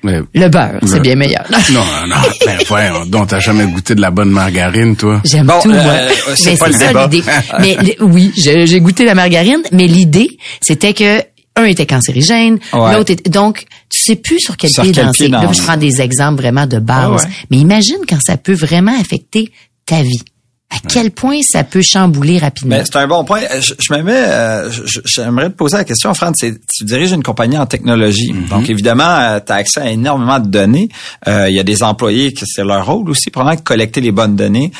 Le 0.03 0.47
beurre, 0.49 0.79
c'est 0.85 0.99
bien 0.99 1.15
meilleur. 1.15 1.45
non, 1.71 1.81
non, 2.07 2.15
ben, 2.45 2.57
ouais, 2.69 2.89
donc 3.07 3.29
t'as 3.29 3.39
jamais 3.39 3.65
goûté 3.65 3.95
de 3.95 4.01
la 4.01 4.11
bonne 4.11 4.29
margarine, 4.29 4.95
toi? 4.95 5.21
J'aime 5.25 5.51
tout, 5.61 5.69
moi. 5.69 5.81
Euh, 5.81 6.09
c'est 6.35 6.57
pas 6.57 6.67
le 6.67 6.73
ça, 6.73 7.07
l'idée. 7.07 7.23
mais 7.59 7.77
oui, 8.01 8.31
j'ai 8.35 8.79
goûté 8.79 9.05
la 9.05 9.15
margarine, 9.15 9.61
mais 9.71 9.87
l'idée, 9.87 10.37
c'était 10.61 10.93
que 10.93 11.21
un 11.55 11.65
était 11.65 11.85
cancérigène, 11.85 12.59
l'autre 12.73 13.11
était... 13.11 13.29
Donc, 13.29 13.65
tu 13.89 14.01
sais 14.01 14.15
plus 14.15 14.39
sur 14.39 14.57
quel 14.57 14.71
pied 14.71 14.91
danser. 14.91 15.27
Là, 15.27 15.49
je 15.51 15.61
prends 15.61 15.77
des 15.77 16.01
exemples 16.01 16.41
vraiment 16.41 16.65
de 16.65 16.79
base. 16.79 17.27
Mais 17.51 17.57
imagine 17.57 17.99
quand 18.07 18.19
ça 18.25 18.37
peut 18.37 18.55
vraiment 18.55 18.99
affecter 18.99 19.51
ta 19.85 20.01
vie. 20.01 20.21
À 20.69 20.77
quel 20.87 21.11
point 21.11 21.41
ça 21.43 21.63
peut 21.63 21.83
chambouler 21.83 22.39
rapidement. 22.39 22.81
c'est 22.83 22.95
un 22.95 23.05
bon 23.05 23.23
point. 23.23 23.41
Je, 23.59 23.93
me 23.93 24.01
mets, 24.01 24.11
euh, 24.15 24.71
j'aimerais 25.05 25.51
te 25.51 25.55
poser 25.55 25.77
la 25.77 25.83
question, 25.83 26.11
Franck. 26.15 26.35
Tu 26.37 26.83
diriges 26.83 27.11
une 27.11 27.21
compagnie 27.21 27.59
en 27.59 27.67
technologie. 27.67 28.33
Mm-hmm. 28.33 28.49
Donc, 28.49 28.69
évidemment, 28.71 29.03
euh, 29.03 29.39
tu 29.45 29.51
as 29.51 29.55
accès 29.57 29.81
à 29.81 29.91
énormément 29.91 30.39
de 30.39 30.47
données. 30.47 30.89
Euh, 31.27 31.47
il 31.47 31.55
y 31.55 31.59
a 31.59 31.63
des 31.63 31.83
employés 31.83 32.33
que 32.33 32.45
c'est 32.47 32.63
leur 32.63 32.87
rôle 32.87 33.07
aussi, 33.11 33.29
probablement, 33.29 33.59
de 33.59 33.63
collecter 33.63 34.01
les 34.01 34.11
bonnes 34.11 34.35
données 34.35 34.71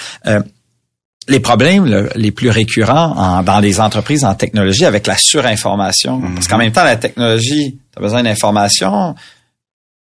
les 1.28 1.40
problèmes 1.40 2.10
les 2.16 2.32
plus 2.32 2.50
récurrents 2.50 3.44
dans 3.44 3.60
les 3.60 3.80
entreprises 3.80 4.26
en 4.26 4.36
technologie 4.36 4.86
avec 4.86 5.08
la 5.08 5.18
surinformation. 5.18 6.18
Mhm. 6.18 6.36
Parce 6.36 6.48
qu'en 6.48 6.58
même 6.58 6.72
temps, 6.72 6.84
la 6.84 6.98
technologie, 6.98 7.78
tu 7.92 8.00
as 8.00 8.02
besoin 8.02 8.24
d'information. 8.24 9.16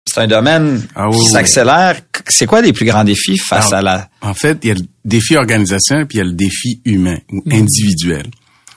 C'est 0.08 0.22
un 0.22 0.27
domaine 0.27 0.86
ah 0.96 1.10
qui 1.12 1.25
s'accélère. 1.25 2.00
C'est 2.27 2.46
quoi 2.46 2.62
les 2.62 2.74
plus 2.74 2.86
grands 2.86 3.03
défis 3.03 3.38
face 3.38 3.72
à 3.72 3.82
la... 3.82 4.10
En 4.22 4.34
fait, 4.34 4.60
il 4.63 4.68
y 4.68 4.72
a 4.72 4.75
le 4.75 4.82
défi 5.06 5.36
organisationnel 5.36 6.08
puis 6.08 6.18
il 6.18 6.20
y 6.20 6.22
a 6.22 6.25
le 6.25 6.34
défi 6.34 6.82
humain 6.86 7.18
ou 7.32 7.41
mhm. 7.46 7.62
individuel. 7.62 8.25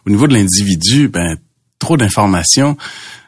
Au 0.06 0.10
niveau 0.10 0.26
de 0.26 0.34
l'individu, 0.34 1.08
ben, 1.08 1.36
trop 1.78 1.96
d'informations, 1.96 2.76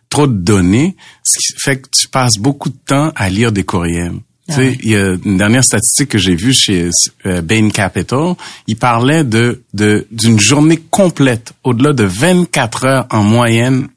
trop 0.08 0.26
de 0.26 0.34
données, 0.34 0.96
ce 1.22 1.38
qui 1.38 1.60
fait 1.60 1.80
que 1.80 1.88
tu 1.90 2.08
passes 2.08 2.38
beaucoup 2.38 2.68
de 2.68 2.78
temps 2.86 3.12
à 3.16 3.28
lire 3.28 3.52
des 3.52 3.64
courriels. 3.64 4.20
Tu 4.48 4.54
sais, 4.54 4.72
ah 4.72 4.80
il 4.82 4.90
y 4.90 4.96
a 4.96 5.16
une 5.24 5.36
dernière 5.36 5.64
statistique 5.64 6.10
que 6.10 6.18
j'ai 6.18 6.36
vue 6.36 6.52
chez 6.52 6.90
euh, 7.26 7.40
Bain 7.42 7.68
Capital. 7.70 8.34
Il 8.66 8.76
parlait 8.76 9.24
de 9.24 9.64
d'une 9.74 10.38
journée 10.38 10.76
complète, 10.90 11.52
au-delà 11.64 11.92
de 11.92 12.04
24 12.04 12.84
heures 12.84 13.06
en 13.10 13.22
moyenne 13.22 13.88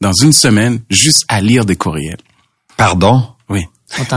dans 0.00 0.12
une 0.12 0.32
semaine, 0.32 0.80
juste 0.88 1.24
à 1.28 1.40
lire 1.40 1.64
des 1.66 1.76
courriels. 1.76 2.18
Pardon? 2.76 3.22
Oui. 3.48 3.66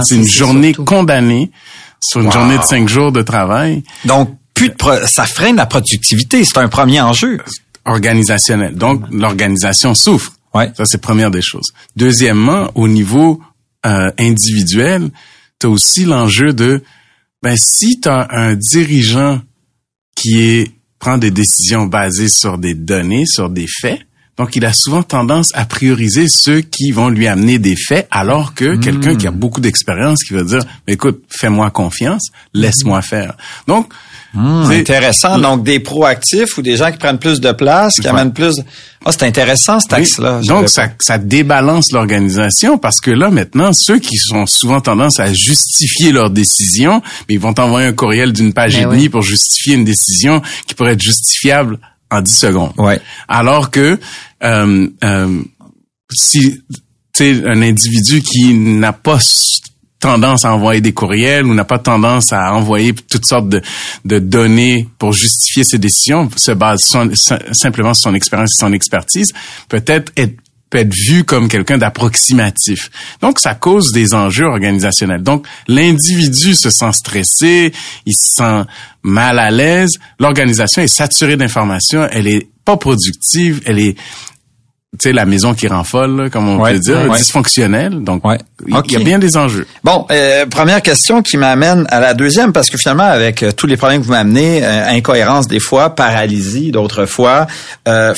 C'est 0.04 0.16
une 0.16 0.28
journée 0.28 0.74
condamnée 0.74 1.52
sur 2.00 2.22
une 2.22 2.32
journée 2.32 2.58
de 2.58 2.64
cinq 2.64 2.88
jours 2.88 3.12
de 3.12 3.22
travail. 3.22 3.84
Donc, 4.06 4.38
plus 4.54 4.70
de 4.70 4.76
ça 5.06 5.26
freine 5.26 5.56
la 5.56 5.66
productivité. 5.66 6.44
C'est 6.46 6.58
un 6.58 6.70
premier 6.70 7.02
enjeu. 7.02 7.40
Organisationnel. 7.86 8.76
Donc, 8.76 9.04
l'organisation 9.12 9.94
souffre. 9.94 10.34
Ouais. 10.54 10.72
Ça, 10.78 10.86
c'est 10.86 11.00
première 11.00 11.32
des 11.32 11.42
choses. 11.42 11.74
Deuxièmement, 11.98 12.70
au 12.76 12.88
niveau 12.88 13.42
euh, 13.86 14.12
individuel, 14.18 15.10
tu 15.64 15.68
aussi 15.68 16.04
l'enjeu 16.04 16.52
de 16.52 16.84
ben 17.42 17.56
si 17.58 18.00
tu 18.02 18.10
as 18.10 18.28
un 18.32 18.56
dirigeant 18.56 19.42
qui 20.16 20.40
est 20.42 20.72
prend 21.00 21.18
des 21.18 21.32
décisions 21.32 21.86
basées 21.86 22.30
sur 22.30 22.58
des 22.58 22.74
données, 22.74 23.26
sur 23.26 23.50
des 23.50 23.68
faits, 23.68 24.00
Donc, 24.38 24.56
il 24.56 24.66
a 24.66 24.74
souvent 24.74 25.04
tendance 25.04 25.52
à 25.54 25.66
prioriser 25.66 26.28
ceux 26.28 26.62
qui 26.62 26.92
vont 26.92 27.10
lui 27.10 27.28
amener 27.28 27.60
des 27.60 27.76
faits, 27.76 28.08
alors 28.10 28.56
que 28.56 28.76
quelqu'un 28.78 29.16
qui 29.16 29.28
a 29.28 29.32
beaucoup 29.32 29.62
d'expérience, 29.62 30.24
qui 30.24 30.34
va 30.34 30.44
dire, 30.44 30.62
écoute, 30.88 31.24
fais-moi 31.30 31.70
confiance, 31.70 32.32
laisse-moi 32.54 33.02
faire. 33.04 33.38
Donc, 33.68 33.94
Hmm, 34.34 34.72
intéressant. 34.72 35.38
Donc, 35.38 35.64
des 35.64 35.80
proactifs 35.80 36.58
ou 36.58 36.64
des 36.64 36.76
gens 36.76 36.92
qui 36.92 36.98
prennent 36.98 37.20
plus 37.20 37.40
de 37.40 37.52
place, 37.52 38.00
qui 38.00 38.08
amènent 38.08 38.34
plus... 38.34 38.56
Ah, 39.06 39.12
c'est 39.12 39.24
intéressant, 39.24 39.80
cet 39.80 39.94
axe-là. 39.94 40.42
Donc, 40.42 40.70
ça, 40.70 40.90
ça 41.00 41.18
débalance 41.18 41.92
l'organisation 41.92 42.78
parce 42.78 43.00
que 43.00 43.12
là, 43.12 43.30
maintenant, 43.30 43.74
ceux 43.74 44.00
qui 44.00 44.18
sont 44.18 44.48
souvent 44.48 44.82
tendance 44.82 45.20
à 45.20 45.32
justifier 45.32 46.12
leurs 46.12 46.32
décisions, 46.32 47.02
mais 47.28 47.36
ils 47.36 47.40
vont 47.40 47.54
t'envoyer 47.54 47.88
un 47.88 47.94
courriel 47.94 48.34
d'une 48.34 48.54
page 48.54 48.76
ben 48.76 48.90
et 48.90 48.96
demie 48.96 49.10
pour 49.10 49.22
justifier 49.22 49.76
une 49.76 49.86
décision 49.86 50.42
qui 50.66 50.74
pourrait 50.74 50.94
être 50.94 51.02
justifiable 51.02 51.80
en 52.10 52.22
10 52.22 52.36
secondes. 52.36 52.72
Ouais. 52.78 53.00
Alors 53.28 53.72
que 53.72 54.00
euh, 54.44 54.88
euh, 55.04 55.42
si 56.12 56.62
tu 57.14 57.36
sais 57.36 57.44
un 57.46 57.62
individu 57.62 58.22
qui 58.22 58.54
n'a 58.54 58.94
pas 58.94 59.20
tendance 60.04 60.44
à 60.44 60.54
envoyer 60.54 60.82
des 60.82 60.92
courriels 60.92 61.46
ou 61.46 61.54
n'a 61.54 61.64
pas 61.64 61.80
tendance 61.80 62.34
à 62.34 62.54
envoyer 62.54 62.94
toutes 62.94 63.26
sortes 63.26 63.48
de, 63.48 63.62
de 64.04 64.20
données 64.20 64.86
pour 65.00 65.14
justifier 65.14 65.64
ses 65.64 65.78
décisions, 65.78 66.30
se 66.36 66.52
base 66.52 66.82
simplement 67.54 67.94
sur 67.94 68.10
son 68.10 68.14
expérience 68.14 68.52
et 68.58 68.60
son 68.60 68.74
expertise, 68.74 69.32
peut-être 69.70 70.12
être 70.18 70.36
peut 70.70 70.80
être 70.80 70.94
vu 70.94 71.24
comme 71.24 71.48
quelqu'un 71.50 71.78
d'approximatif. 71.78 72.90
Donc, 73.22 73.40
ça 73.40 73.54
cause 73.54 73.92
des 73.92 74.16
enjeux 74.16 74.48
organisationnels. 74.48 75.22
Donc, 75.22 75.46
l'individu 75.68 76.56
se 76.56 76.72
sent 76.72 76.92
stressé, 76.94 77.72
il 78.08 78.16
se 78.16 78.32
sent 78.38 78.64
mal 79.04 79.38
à 79.38 79.52
l'aise, 79.52 79.92
l'organisation 80.20 80.82
est 80.82 80.88
saturée 80.88 81.38
d'informations, 81.38 82.08
elle 82.12 82.28
est 82.28 82.48
pas 82.66 82.76
productive, 82.76 83.62
elle 83.66 83.78
est 83.78 83.96
tu 85.00 85.10
sais 85.10 85.14
la 85.14 85.26
maison 85.26 85.56
qui 85.56 85.68
rend 85.68 85.84
folle, 85.84 86.30
comme 86.30 86.48
on 86.48 86.64
peut 86.64 86.78
dire, 86.78 87.12
dysfonctionnelle. 87.12 88.04
Donc, 88.04 88.22
il 88.68 88.92
y 88.92 88.96
a 88.96 89.00
bien 89.00 89.18
des 89.18 89.38
enjeux. 89.38 89.66
Bon, 89.84 90.06
euh, 90.12 90.46
première 90.46 90.84
question 90.84 91.24
qui 91.24 91.38
m'amène 91.38 91.88
à 91.90 92.00
la 92.00 92.14
deuxième, 92.14 92.54
parce 92.54 92.70
que 92.70 92.78
finalement, 92.78 93.04
avec 93.04 93.42
euh, 93.42 93.52
tous 93.52 93.66
les 93.66 93.76
problèmes 93.76 94.02
que 94.02 94.06
vous 94.06 94.12
m'amenez, 94.12 94.64
euh, 94.64 94.88
incohérence 94.90 95.48
des 95.48 95.60
fois, 95.60 95.96
paralysie 95.96 96.72
d'autres 96.72 97.08
fois, 97.08 97.48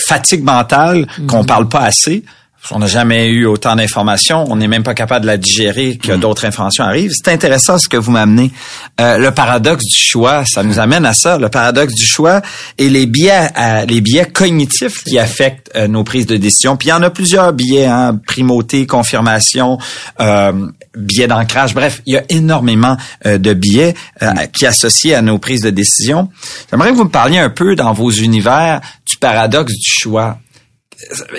fatigue 0.08 0.44
mentale 0.44 1.08
qu'on 1.28 1.42
mhm. 1.42 1.46
parle 1.46 1.70
pas 1.70 1.82
assez. 1.82 2.24
On 2.72 2.80
n'a 2.80 2.88
jamais 2.88 3.28
eu 3.28 3.46
autant 3.46 3.76
d'informations. 3.76 4.46
On 4.50 4.56
n'est 4.56 4.68
même 4.68 4.84
pas 4.84 4.94
capable 4.94 5.22
de 5.22 5.28
la 5.28 5.38
digérer 5.38 5.98
que 5.98 6.14
mm. 6.14 6.20
d'autres 6.20 6.46
informations 6.46 6.84
arrivent. 6.84 7.12
C'est 7.14 7.32
intéressant 7.32 7.78
ce 7.78 7.88
que 7.88 7.98
vous 7.98 8.12
m'amenez. 8.12 8.52
Euh, 9.00 9.18
le 9.18 9.32
paradoxe 9.32 9.86
du 9.86 9.98
choix, 9.98 10.44
ça 10.46 10.64
nous 10.64 10.80
amène 10.80 11.06
à 11.06 11.14
ça. 11.14 11.38
Le 11.38 11.50
paradoxe 11.50 11.94
du 11.94 12.06
choix 12.06 12.42
et 12.78 12.90
les 12.90 13.06
biais, 13.06 13.50
euh, 13.58 13.86
les 13.86 14.02
biais 14.02 14.26
cognitifs 14.26 15.04
qui 15.04 15.20
affectent 15.20 15.72
euh, 15.76 15.88
nos 15.88 16.04
prises 16.04 16.26
de 16.26 16.38
décision. 16.38 16.76
Puis 16.76 16.88
il 16.88 16.92
y 16.92 16.94
en 16.94 17.04
a 17.04 17.10
plusieurs 17.10 17.54
biais, 17.54 17.86
hein, 17.86 18.20
primauté, 18.26 18.88
confirmation, 18.88 19.78
biais 20.96 21.28
d'ancrage. 21.28 21.74
Bref, 21.74 22.02
il 22.06 22.14
y 22.14 22.18
a 22.18 22.24
énormément 22.30 22.98
de 23.26 23.54
biais 23.54 23.94
qui 24.54 24.66
associent 24.66 25.18
à 25.18 25.22
nos 25.22 25.38
prises 25.38 25.62
de 25.62 25.70
décision. 25.70 26.30
J'aimerais 26.70 26.92
que 26.92 26.96
vous 26.96 27.04
me 27.04 27.10
parliez 27.10 27.38
un 27.38 27.50
peu 27.50 27.76
dans 27.76 27.94
vos 27.94 28.12
univers 28.12 28.82
du 29.06 29.18
paradoxe 29.18 29.74
du 29.74 29.90
choix 29.90 30.38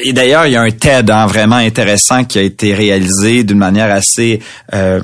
et 0.03 0.13
d'ailleurs, 0.13 0.47
il 0.47 0.53
y 0.53 0.57
a 0.57 0.63
un 0.63 0.71
TED 0.71 1.11
hein, 1.11 1.27
vraiment 1.27 1.57
intéressant 1.57 2.25
qui 2.25 2.39
a 2.39 2.43
été 2.43 2.75
réalisé 2.75 3.45
d'une 3.45 3.59
manière 3.59 3.91
assez 3.91 4.41
euh, 4.75 5.01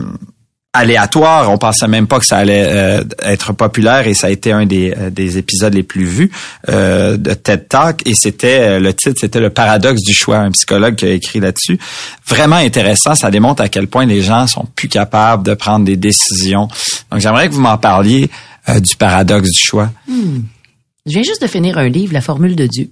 aléatoire. 0.72 1.50
On 1.50 1.58
pensait 1.58 1.88
même 1.88 2.06
pas 2.06 2.18
que 2.18 2.26
ça 2.26 2.38
allait 2.38 2.66
euh, 2.68 3.04
être 3.22 3.52
populaire 3.52 4.06
et 4.06 4.14
ça 4.14 4.28
a 4.28 4.30
été 4.30 4.52
un 4.52 4.66
des, 4.66 4.94
euh, 4.96 5.10
des 5.10 5.38
épisodes 5.38 5.74
les 5.74 5.82
plus 5.82 6.04
vus 6.04 6.30
de 6.68 7.34
TED 7.34 7.68
Talk. 7.68 8.02
Et 8.06 8.14
c'était 8.14 8.78
le 8.78 8.92
titre, 8.94 9.18
c'était 9.20 9.40
le 9.40 9.50
paradoxe 9.50 10.02
du 10.02 10.14
choix. 10.14 10.38
Un 10.38 10.50
psychologue 10.50 10.96
qui 10.96 11.06
a 11.06 11.10
écrit 11.10 11.40
là-dessus. 11.40 11.78
Vraiment 12.26 12.56
intéressant. 12.56 13.14
Ça 13.14 13.30
démontre 13.30 13.62
à 13.62 13.68
quel 13.68 13.86
point 13.86 14.06
les 14.06 14.22
gens 14.22 14.46
sont 14.46 14.66
plus 14.76 14.88
capables 14.88 15.44
de 15.44 15.54
prendre 15.54 15.84
des 15.84 15.96
décisions. 15.96 16.68
Donc 17.10 17.20
j'aimerais 17.20 17.48
que 17.48 17.54
vous 17.54 17.60
m'en 17.60 17.78
parliez 17.78 18.30
du 18.68 18.96
paradoxe 18.96 19.50
du 19.50 19.60
choix. 19.60 19.90
Hmm. 20.06 20.40
Je 21.04 21.12
viens 21.12 21.22
juste 21.22 21.42
de 21.42 21.48
finir 21.48 21.78
un 21.78 21.88
livre, 21.88 22.12
La 22.12 22.20
formule 22.20 22.54
de 22.54 22.66
Dieu 22.66 22.90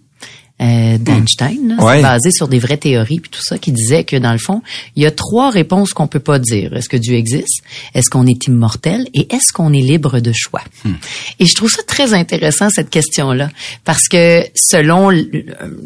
euh, 0.60 0.98
d'Einstein, 0.98 1.76
basé 1.78 2.30
sur 2.30 2.46
des 2.46 2.58
vraies 2.58 2.76
théories 2.76 3.20
puis 3.20 3.30
tout 3.30 3.42
ça, 3.42 3.56
qui 3.56 3.72
disait 3.72 4.04
que 4.04 4.16
dans 4.16 4.32
le 4.32 4.38
fond, 4.38 4.62
il 4.94 5.02
y 5.02 5.06
a 5.06 5.10
trois 5.10 5.50
réponses 5.50 5.94
qu'on 5.94 6.06
peut 6.06 6.20
pas 6.20 6.38
dire. 6.38 6.76
Est-ce 6.76 6.88
que 6.88 6.98
Dieu 6.98 7.14
existe? 7.14 7.62
Est-ce 7.94 8.10
qu'on 8.10 8.26
est 8.26 8.46
immortel? 8.46 9.08
Et 9.14 9.34
est-ce 9.34 9.52
qu'on 9.52 9.72
est 9.72 9.80
libre 9.80 10.20
de 10.20 10.32
choix? 10.34 10.62
Hmm. 10.84 10.94
Et 11.38 11.46
je 11.46 11.54
trouve 11.54 11.70
ça 11.70 11.82
très 11.82 12.12
intéressant 12.12 12.68
cette 12.68 12.90
question-là, 12.90 13.48
parce 13.84 14.06
que 14.06 14.44
selon 14.54 15.10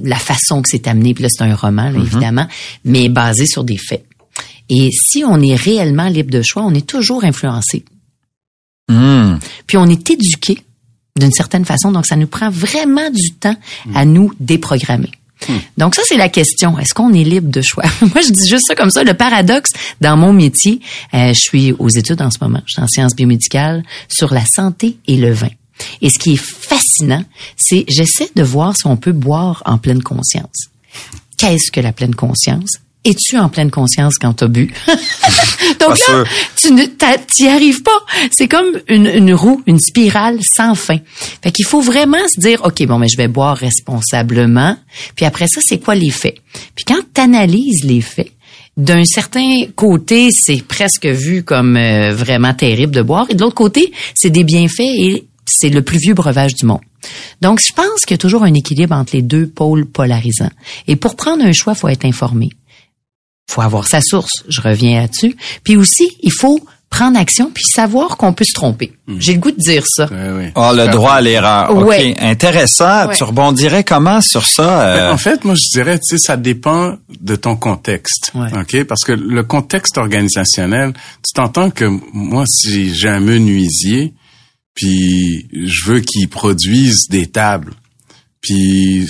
la 0.02 0.16
façon 0.16 0.61
que 0.61 0.69
c'est 0.69 0.88
amené, 0.88 1.14
puis 1.14 1.23
là 1.23 1.28
c'est 1.31 1.45
un 1.45 1.54
roman 1.54 1.85
là, 1.85 1.93
mm-hmm. 1.93 2.07
évidemment, 2.07 2.49
mais 2.85 3.09
basé 3.09 3.47
sur 3.47 3.62
des 3.62 3.78
faits. 3.78 4.04
Et 4.69 4.90
si 4.90 5.25
on 5.25 5.40
est 5.40 5.54
réellement 5.54 6.09
libre 6.09 6.31
de 6.31 6.43
choix, 6.43 6.64
on 6.64 6.75
est 6.75 6.87
toujours 6.87 7.25
influencé. 7.25 7.85
Hmm. 8.88 9.37
Puis 9.66 9.76
on 9.76 9.87
est 9.87 10.11
éduqué 10.11 10.63
d'une 11.16 11.33
certaine 11.33 11.64
façon. 11.64 11.92
Donc, 11.92 12.06
ça 12.06 12.16
nous 12.16 12.26
prend 12.26 12.50
vraiment 12.50 13.11
du 13.11 13.33
temps 13.33 13.56
à 13.94 14.04
nous 14.04 14.33
déprogrammer. 14.40 15.11
Hmm. 15.49 15.59
Donc 15.76 15.94
ça, 15.94 16.02
c'est 16.06 16.16
la 16.16 16.28
question. 16.28 16.78
Est-ce 16.78 16.94
qu'on 16.94 17.12
est 17.12 17.25
libre 17.25 17.50
de 17.50 17.61
choix? 17.61 17.85
Moi, 18.00 18.23
je 18.26 18.33
dis 18.33 18.49
juste 18.49 18.66
ça 18.66 18.75
comme 18.75 18.90
ça. 18.90 19.04
Le 19.04 19.14
paradoxe 19.14 19.71
dans 20.00 20.16
mon 20.16 20.33
métier, 20.33 20.80
euh, 21.12 21.35
je 21.35 21.40
suis 21.40 21.73
aux 21.73 21.88
études 21.88 22.23
en 22.23 22.30
ce 22.30 22.38
moment. 22.40 22.61
Je 22.66 22.75
suis 22.75 22.83
en 22.83 22.88
sciences 22.88 23.14
biomédicales 23.14 23.83
sur 24.09 24.33
la 24.33 24.44
santé 24.44 24.97
et 25.06 25.16
le 25.16 25.33
vin. 25.33 25.50
Et 26.00 26.09
ce 26.09 26.18
qui 26.18 26.35
est 26.35 26.42
fascinant, 26.42 27.25
c'est 27.56 27.85
j'essaie 27.88 28.30
de 28.35 28.42
voir 28.42 28.76
si 28.76 28.87
on 28.87 28.97
peut 28.97 29.12
boire 29.12 29.62
en 29.66 29.76
pleine 29.76 30.02
conscience. 30.02 30.68
Qu'est-ce 31.37 31.73
que 31.73 31.80
la 31.80 31.92
pleine 31.92 32.14
conscience? 32.14 32.78
Es-tu 33.04 33.37
en 33.37 33.49
pleine 33.49 33.70
conscience 33.70 34.18
quand 34.18 34.32
t'as 34.34 34.49
bu? 34.49 34.73
Donc 35.80 35.99
là, 36.08 36.25
tu 36.56 36.73
ne 36.73 36.84
t'y 36.84 37.49
arrives 37.49 37.82
pas. 37.82 38.04
C'est 38.30 38.49
comme 38.49 38.80
une, 38.88 39.06
une, 39.06 39.34
roue, 39.34 39.62
une 39.66 39.78
spirale 39.78 40.38
sans 40.42 40.75
fin. 40.75 40.99
Fait 41.42 41.52
qu'il 41.52 41.64
faut 41.64 41.80
vraiment 41.80 42.26
se 42.28 42.40
dire, 42.40 42.62
OK, 42.64 42.84
bon, 42.87 42.99
mais 42.99 43.08
je 43.08 43.16
vais 43.16 43.28
boire 43.28 43.56
responsablement. 43.56 44.76
Puis 45.16 45.26
après 45.26 45.49
ça, 45.49 45.61
c'est 45.62 45.78
quoi 45.78 45.94
les 45.94 46.11
faits? 46.11 46.37
Puis 46.75 46.84
quand 46.87 47.00
tu 47.14 47.20
analyses 47.20 47.84
les 47.84 48.00
faits, 48.00 48.32
d'un 48.76 49.04
certain 49.04 49.66
côté, 49.76 50.30
c'est 50.32 50.62
presque 50.66 51.06
vu 51.06 51.44
comme 51.44 51.76
euh, 51.76 52.12
vraiment 52.12 52.54
terrible 52.54 52.94
de 52.94 53.02
boire, 53.02 53.26
et 53.28 53.34
de 53.34 53.40
l'autre 53.40 53.54
côté, 53.54 53.92
c'est 54.14 54.30
des 54.30 54.44
bienfaits 54.44 54.80
et 54.80 55.26
c'est 55.46 55.68
le 55.68 55.82
plus 55.82 55.99
vieux 55.99 56.14
breuvage 56.14 56.54
du 56.54 56.66
monde. 56.66 56.80
Donc, 57.40 57.61
je 57.61 57.73
pense 57.73 58.00
qu'il 58.06 58.12
y 58.12 58.14
a 58.14 58.18
toujours 58.18 58.44
un 58.44 58.54
équilibre 58.54 58.94
entre 58.94 59.14
les 59.14 59.23
deux 59.23 59.46
pôles 59.46 59.87
polarisants. 59.87 60.50
Et 60.88 60.96
pour 60.96 61.16
prendre 61.16 61.44
un 61.44 61.52
choix, 61.52 61.75
faut 61.75 61.88
être 61.88 62.06
informé 62.06 62.50
faut 63.48 63.62
avoir 63.62 63.86
sa 63.86 64.00
source. 64.00 64.44
Je 64.48 64.60
reviens 64.60 65.00
là-dessus. 65.00 65.36
Puis 65.62 65.76
aussi, 65.76 66.16
il 66.22 66.32
faut 66.32 66.58
prendre 66.94 67.18
action 67.18 67.50
puis 67.52 67.64
savoir 67.64 68.16
qu'on 68.16 68.32
peut 68.32 68.44
se 68.44 68.52
tromper. 68.52 68.92
Hmm. 69.08 69.16
J'ai 69.18 69.34
le 69.34 69.40
goût 69.40 69.50
de 69.50 69.58
dire 69.58 69.82
ça. 69.84 70.08
Oui, 70.10 70.50
Oh, 70.54 70.70
le 70.72 70.86
droit 70.88 71.14
à 71.14 71.20
l'erreur. 71.20 71.76
OK, 71.76 71.92
intéressant. 72.20 73.08
Tu 73.08 73.24
rebondirais 73.24 73.82
comment 73.82 74.20
sur 74.20 74.46
ça 74.46 74.88
euh? 74.88 74.96
ben, 74.96 75.12
En 75.12 75.16
fait, 75.16 75.44
moi 75.44 75.56
je 75.56 75.76
dirais 75.76 75.98
tu 75.98 76.16
sais 76.16 76.18
ça 76.18 76.36
dépend 76.36 76.96
de 77.20 77.34
ton 77.34 77.56
contexte. 77.56 78.32
OK? 78.34 78.84
Parce 78.84 79.02
que 79.02 79.12
le 79.12 79.42
contexte 79.42 79.98
organisationnel, 79.98 80.92
tu 80.92 81.32
t'entends 81.34 81.70
que 81.70 81.84
moi 82.12 82.44
si 82.46 82.94
j'ai 82.94 83.08
un 83.08 83.20
menuisier 83.20 84.14
puis 84.74 85.48
je 85.52 85.84
veux 85.90 86.00
qu'il 86.00 86.28
produise 86.28 87.08
des 87.08 87.26
tables. 87.26 87.74
Puis 88.40 89.08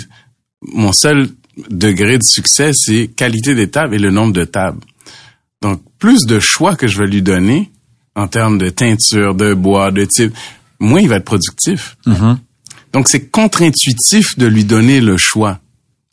mon 0.63 0.93
seul 0.93 1.29
degré 1.71 2.19
de 2.19 2.23
succès, 2.25 2.71
c'est 2.75 3.09
qualité 3.09 3.55
des 3.55 3.71
tables 3.71 3.95
et 3.95 3.99
le 3.99 4.11
nombre 4.11 4.33
de 4.33 4.45
tables. 4.45 4.81
Donc, 5.63 5.81
plus 5.99 6.27
de 6.27 6.41
choix 6.41 6.77
que 6.77 6.87
je 6.87 6.99
vais 6.99 7.07
lui 7.07 7.23
donner 7.23 7.71
en 8.15 8.29
termes 8.29 8.59
de 8.59 8.69
teinture, 8.71 9.35
de 9.35 9.55
bois, 9.55 9.91
de 9.91 10.05
type, 10.05 10.35
moins 10.79 11.01
il 11.01 11.09
va 11.09 11.17
être 11.17 11.25
productif. 11.25 11.97
Mm-hmm. 12.07 12.37
Donc, 12.93 13.09
c'est 13.09 13.29
contre-intuitif 13.29 14.39
de 14.39 14.47
lui 14.47 14.65
donner 14.65 15.01
le 15.01 15.17
choix. 15.17 15.59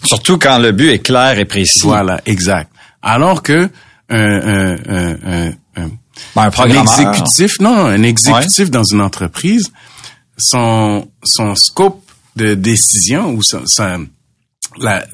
Surtout 0.04 0.38
quand 0.38 0.58
le 0.58 0.72
but 0.72 0.90
est 0.90 1.00
clair 1.00 1.38
et 1.38 1.46
précis. 1.46 1.82
Voilà, 1.84 2.22
exact. 2.26 2.72
Alors 3.02 3.44
que 3.44 3.70
un, 4.10 4.18
un, 4.18 4.76
un, 4.86 5.52
un, 5.76 5.92
ben, 6.36 6.50
exécutif, 6.50 7.60
non, 7.60 7.86
un 7.86 8.04
exécutif 8.04 8.72
dans 8.72 8.84
une 8.84 9.02
entreprise, 9.02 9.72
son, 10.38 11.08
son 11.24 11.56
scope 11.56 12.02
de 12.36 12.56
décision 12.56 13.34
ou 13.34 13.44
son 13.44 13.64
la, 14.78 15.06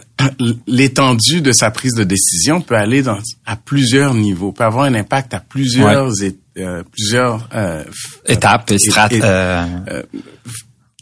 l'étendue 0.68 1.42
de 1.42 1.52
sa 1.52 1.72
prise 1.72 1.94
de 1.94 2.04
décision 2.04 2.62
peut 2.62 2.76
aller 2.76 3.02
dans, 3.02 3.20
à 3.46 3.56
plusieurs 3.56 4.14
niveaux, 4.14 4.52
peut 4.52 4.64
avoir 4.64 4.86
un 4.86 4.94
impact 4.96 5.34
à 5.34 5.40
plusieurs 5.40 6.12
euh, 6.58 6.84
plusieurs 6.92 7.48
euh, 7.54 7.84
étapes 8.26 8.72
et 8.72 8.80
strates, 8.80 9.14
euh, 9.14 9.64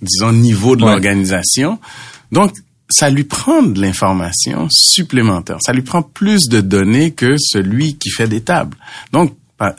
disons 0.02 0.34
niveaux 0.34 0.76
de 0.76 0.82
l'organisation. 0.82 1.80
Donc 2.32 2.54
ça 2.90 3.10
lui 3.10 3.24
prend 3.24 3.64
de 3.64 3.80
l'information 3.80 4.68
supplémentaire. 4.70 5.58
Ça 5.62 5.72
lui 5.72 5.82
prend 5.82 6.02
plus 6.02 6.50
de 6.50 6.60
données 6.60 7.12
que 7.12 7.36
celui 7.38 7.96
qui 7.96 8.10
fait 8.10 8.28
des 8.28 8.42
tables. 8.42 8.76
Donc 9.14 9.34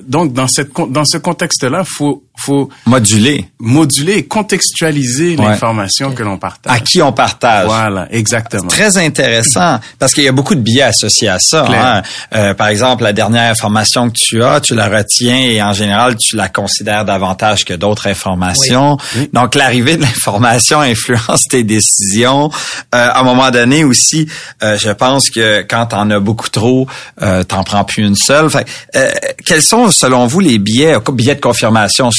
donc 0.09 0.33
dans 0.33 0.49
cette 0.49 0.73
dans 0.88 1.05
ce 1.05 1.19
contexte-là, 1.19 1.85
faut 1.85 2.25
faut 2.37 2.69
moduler, 2.85 3.49
moduler 3.59 4.14
et 4.14 4.26
contextualiser 4.26 5.37
l'information 5.37 6.12
que 6.12 6.23
l'on 6.23 6.38
partage. 6.38 6.73
À 6.73 6.81
qui 6.81 7.02
on 7.02 7.12
partage. 7.12 7.66
Voilà, 7.66 8.07
exactement. 8.11 8.69
Très 8.69 8.97
intéressant 8.99 9.81
parce 9.99 10.12
qu'il 10.12 10.25
y 10.25 10.28
a 10.28 10.33
beaucoup 10.33 10.55
de 10.55 10.61
biais 10.61 10.83
associés 10.83 11.28
à 11.28 11.38
ça. 11.38 11.66
Hein. 11.66 12.02
Euh, 12.35 12.55
par 12.55 12.69
exemple, 12.69 13.02
la 13.02 13.12
dernière 13.12 13.50
information 13.50 14.09
que 14.11 14.19
tu 14.19 14.43
as, 14.43 14.61
tu 14.61 14.75
la 14.75 14.88
retiens 14.88 15.38
et 15.38 15.62
en 15.62 15.73
général, 15.73 16.16
tu 16.16 16.37
la 16.37 16.49
considères 16.49 17.05
davantage 17.05 17.64
que 17.64 17.75
d'autres 17.75 18.07
informations. 18.07 18.97
Donc, 19.33 19.55
l'arrivée 19.55 19.97
de 19.97 20.02
l'information 20.02 20.81
influence 20.81 21.45
tes 21.49 21.64
décisions. 21.64 22.50
Euh, 22.95 23.09
à 23.09 23.21
un 23.21 23.23
moment 23.23 23.50
donné 23.50 23.85
aussi, 23.85 24.28
euh, 24.62 24.76
je 24.78 24.90
pense 24.90 25.31
que 25.31 25.62
quand 25.62 25.87
t'en 25.87 26.11
as 26.11 26.21
beaucoup 26.21 26.49
trop, 26.49 26.87
euh, 27.23 27.43
t'en 27.45 27.64
prends 27.64 27.85
plus 27.85 28.05
une 28.05 28.16
seule. 28.16 28.50
Fait, 28.50 28.66
euh, 28.95 29.11
quels 29.45 29.62
sont, 29.62 29.90
selon 29.90 30.26
vous, 30.26 30.40
les 30.40 30.59
biais, 30.59 30.97
biais 31.12 31.35
de 31.35 31.40
confirmation 31.40 32.11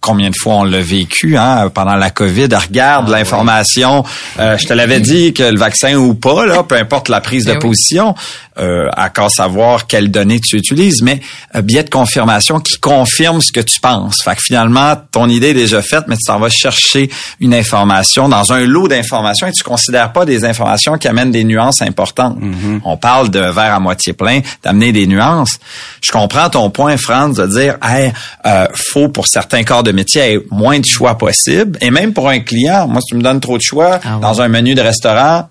combien 0.00 0.30
de 0.30 0.36
fois 0.36 0.54
on 0.56 0.64
l'a 0.64 0.80
vécu 0.80 1.36
hein, 1.36 1.68
pendant 1.70 1.96
la 1.96 2.10
COVID. 2.10 2.48
Regarde 2.54 3.06
ah, 3.08 3.18
l'information. 3.18 4.04
Euh, 4.38 4.56
je 4.56 4.66
te 4.66 4.72
l'avais 4.72 5.00
dit 5.00 5.32
que 5.32 5.42
le 5.42 5.58
vaccin 5.58 5.94
ou 5.96 6.14
pas, 6.14 6.46
là, 6.46 6.62
peu 6.62 6.76
importe 6.76 7.08
la 7.08 7.20
prise 7.20 7.44
de 7.44 7.52
eh 7.52 7.58
position, 7.58 8.14
euh, 8.58 8.88
à 8.96 9.10
savoir 9.28 9.86
quelles 9.86 10.10
données 10.10 10.40
tu 10.40 10.56
utilises, 10.56 11.02
mais 11.02 11.20
un 11.52 11.62
biais 11.62 11.82
de 11.82 11.90
confirmation 11.90 12.60
qui 12.60 12.78
confirme 12.78 13.40
ce 13.40 13.52
que 13.52 13.60
tu 13.60 13.80
penses. 13.80 14.22
Fait 14.22 14.36
que 14.36 14.42
finalement, 14.42 14.94
ton 15.10 15.28
idée 15.28 15.48
est 15.48 15.54
déjà 15.54 15.82
faite, 15.82 16.04
mais 16.06 16.16
tu 16.16 16.24
t'en 16.26 16.38
vas 16.38 16.48
chercher 16.48 17.10
une 17.40 17.54
information 17.54 18.28
dans 18.28 18.52
un 18.52 18.64
lot 18.66 18.88
d'informations 18.88 19.46
et 19.46 19.52
tu 19.52 19.64
considères 19.64 20.12
pas 20.12 20.24
des 20.24 20.44
informations 20.44 20.96
qui 20.98 21.08
amènent 21.08 21.30
des 21.30 21.44
nuances 21.44 21.82
importantes. 21.82 22.38
Mm-hmm. 22.40 22.80
On 22.84 22.96
parle 22.96 23.30
de 23.30 23.40
verre 23.40 23.74
à 23.74 23.80
moitié 23.80 24.12
plein, 24.12 24.40
d'amener 24.62 24.92
des 24.92 25.06
nuances. 25.06 25.58
Je 26.02 26.12
comprends 26.12 26.48
ton 26.50 26.70
point, 26.70 26.96
Franz, 26.96 27.40
de 27.40 27.46
dire, 27.46 27.76
hey, 27.82 28.12
euh, 28.46 28.66
faut 28.74 29.08
pour 29.08 29.26
certains 29.26 29.64
corps 29.64 29.82
de 29.82 29.92
métier 29.92 30.40
moins 30.50 30.78
de 30.78 30.86
choix 30.86 31.18
possible. 31.18 31.78
Et 31.80 31.90
même 31.90 32.12
pour 32.12 32.28
un 32.28 32.40
client, 32.40 32.86
moi, 32.88 33.00
si 33.00 33.08
tu 33.12 33.16
me 33.16 33.22
donnes 33.22 33.40
trop 33.40 33.58
de 33.58 33.62
choix 33.62 34.00
ah 34.04 34.18
dans 34.20 34.40
un 34.40 34.48
menu 34.48 34.74
de 34.74 34.82
restaurant, 34.82 35.48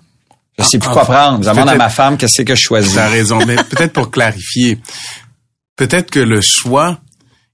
je 0.58 0.64
sais 0.64 0.78
plus 0.78 0.88
quoi 0.88 1.04
prendre. 1.04 1.42
Je 1.44 1.50
demande 1.50 1.68
à 1.68 1.74
ma 1.74 1.88
femme 1.88 2.16
qu'est-ce 2.16 2.42
que 2.42 2.54
je 2.54 2.62
choisis. 2.62 2.92
Tu 2.92 2.98
as 2.98 3.08
raison. 3.08 3.38
Mais 3.46 3.56
peut-être 3.56 3.92
pour 3.92 4.10
clarifier, 4.10 4.78
peut-être 5.76 6.10
que 6.10 6.20
le 6.20 6.40
choix, 6.40 6.98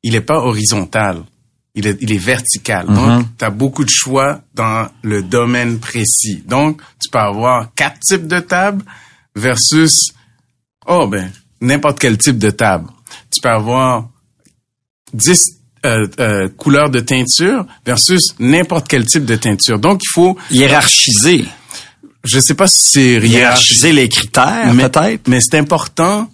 il 0.03 0.15
est 0.15 0.21
pas 0.21 0.39
horizontal. 0.39 1.23
Il 1.75 1.87
est, 1.87 1.97
il 2.01 2.13
est 2.13 2.19
vertical. 2.19 2.87
Donc, 2.87 2.97
mm-hmm. 2.97 3.25
tu 3.39 3.45
as 3.45 3.51
beaucoup 3.51 3.85
de 3.85 3.91
choix 3.91 4.43
dans 4.55 4.89
le 5.03 5.23
domaine 5.23 5.79
précis. 5.79 6.45
Donc, 6.47 6.83
tu 7.01 7.09
peux 7.09 7.19
avoir 7.19 7.73
quatre 7.75 7.99
types 8.01 8.27
de 8.27 8.41
tables 8.41 8.85
versus, 9.35 10.13
oh 10.87 11.07
ben, 11.07 11.33
n'importe 11.63 11.99
quel 11.99 12.19
type 12.19 12.39
de 12.39 12.51
table. 12.51 12.89
Tu 13.31 13.41
peux 13.41 13.49
avoir 13.49 14.09
dix 15.15 15.63
euh, 15.87 16.07
euh, 16.21 16.49
couleurs 16.51 16.91
de 16.91 17.01
teinture 17.01 17.65
versus 17.87 18.35
n'importe 18.39 18.87
quel 18.87 19.07
type 19.07 19.25
de 19.25 19.37
teinture. 19.37 19.79
Donc, 19.79 20.03
il 20.05 20.11
faut 20.13 20.39
hiérarchiser 20.51 21.47
je 22.25 22.41
sais 22.41 22.55
pas 22.55 22.67
si 22.67 22.91
c'est 22.91 23.29
hiérarchiser 23.29 23.93
les 23.93 24.09
critères, 24.09 24.73
peut-être? 24.75 25.29
Mais 25.29 25.41
c'est 25.41 25.59
important. 25.59 26.31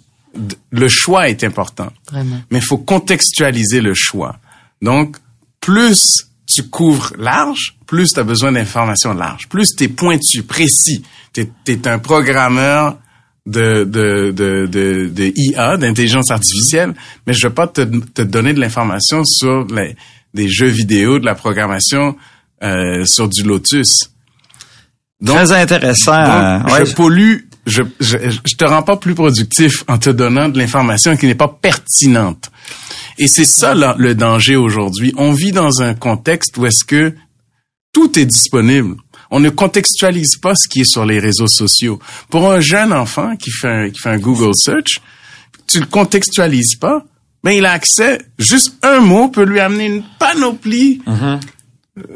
Le 0.71 0.87
choix 0.89 1.29
est 1.29 1.43
important. 1.43 1.91
Vraiment. 2.11 2.41
Mais 2.51 2.59
il 2.59 2.65
faut 2.65 2.77
contextualiser 2.77 3.81
le 3.81 3.93
choix. 3.95 4.37
Donc, 4.81 5.17
plus 5.59 6.27
tu 6.45 6.63
couvres 6.63 7.13
large, 7.17 7.75
plus 7.85 8.13
tu 8.13 8.19
as 8.19 8.23
besoin 8.23 8.51
d'informations 8.51 9.13
larges. 9.13 9.47
Plus 9.47 9.75
tu 9.75 9.85
es 9.85 9.87
pointu, 9.87 10.43
précis. 10.43 11.03
Tu 11.33 11.47
es, 11.67 11.87
un 11.87 11.99
programmeur 11.99 12.97
de, 13.45 13.83
de, 13.83 14.31
de, 14.31 14.67
de, 14.67 15.09
de 15.13 15.33
IA, 15.35 15.77
d'intelligence 15.77 16.31
artificielle, 16.31 16.93
mais 17.25 17.33
je 17.33 17.47
vais 17.47 17.53
pas 17.53 17.67
te, 17.67 17.81
te 17.81 18.21
donner 18.21 18.53
de 18.53 18.59
l'information 18.59 19.23
sur 19.25 19.65
les, 19.67 19.95
des 20.33 20.47
jeux 20.47 20.67
vidéo, 20.67 21.19
de 21.19 21.25
la 21.25 21.35
programmation 21.35 22.15
euh, 22.63 23.05
sur 23.05 23.27
du 23.29 23.43
Lotus. 23.43 24.11
Très 25.25 25.51
intéressant. 25.51 26.13
je 26.85 26.93
pollue, 26.93 27.39
je, 27.65 27.83
je, 27.99 28.17
je 28.45 28.55
te 28.55 28.65
rends 28.65 28.83
pas 28.83 28.97
plus 28.97 29.15
productif 29.15 29.83
en 29.87 29.97
te 29.97 30.09
donnant 30.09 30.49
de 30.49 30.57
l'information 30.57 31.17
qui 31.17 31.27
n'est 31.27 31.35
pas 31.35 31.49
pertinente. 31.49 32.49
Et 33.17 33.27
c'est 33.27 33.45
ça 33.45 33.73
le 33.75 34.13
danger 34.15 34.55
aujourd'hui. 34.55 35.13
On 35.17 35.33
vit 35.33 35.51
dans 35.51 35.81
un 35.81 35.93
contexte 35.93 36.57
où 36.57 36.65
est-ce 36.65 36.85
que 36.85 37.13
tout 37.91 38.17
est 38.17 38.25
disponible. 38.25 38.95
On 39.29 39.39
ne 39.39 39.49
contextualise 39.49 40.37
pas 40.37 40.55
ce 40.55 40.67
qui 40.67 40.81
est 40.81 40.91
sur 40.91 41.05
les 41.05 41.19
réseaux 41.19 41.47
sociaux. 41.47 41.99
Pour 42.29 42.51
un 42.51 42.61
jeune 42.61 42.93
enfant 42.93 43.35
qui 43.35 43.51
fait 43.51 43.67
un, 43.67 43.89
qui 43.89 43.99
fait 43.99 44.09
un 44.09 44.17
Google 44.17 44.55
search, 44.55 45.01
tu 45.67 45.79
le 45.79 45.85
contextualises 45.85 46.75
pas, 46.75 47.03
mais 47.43 47.57
il 47.57 47.65
a 47.65 47.73
accès, 47.73 48.19
juste 48.39 48.73
un 48.81 49.01
mot 49.01 49.27
peut 49.27 49.43
lui 49.43 49.59
amener 49.59 49.85
une 49.85 50.03
panoplie 50.17 51.01
mm-hmm 51.05 51.39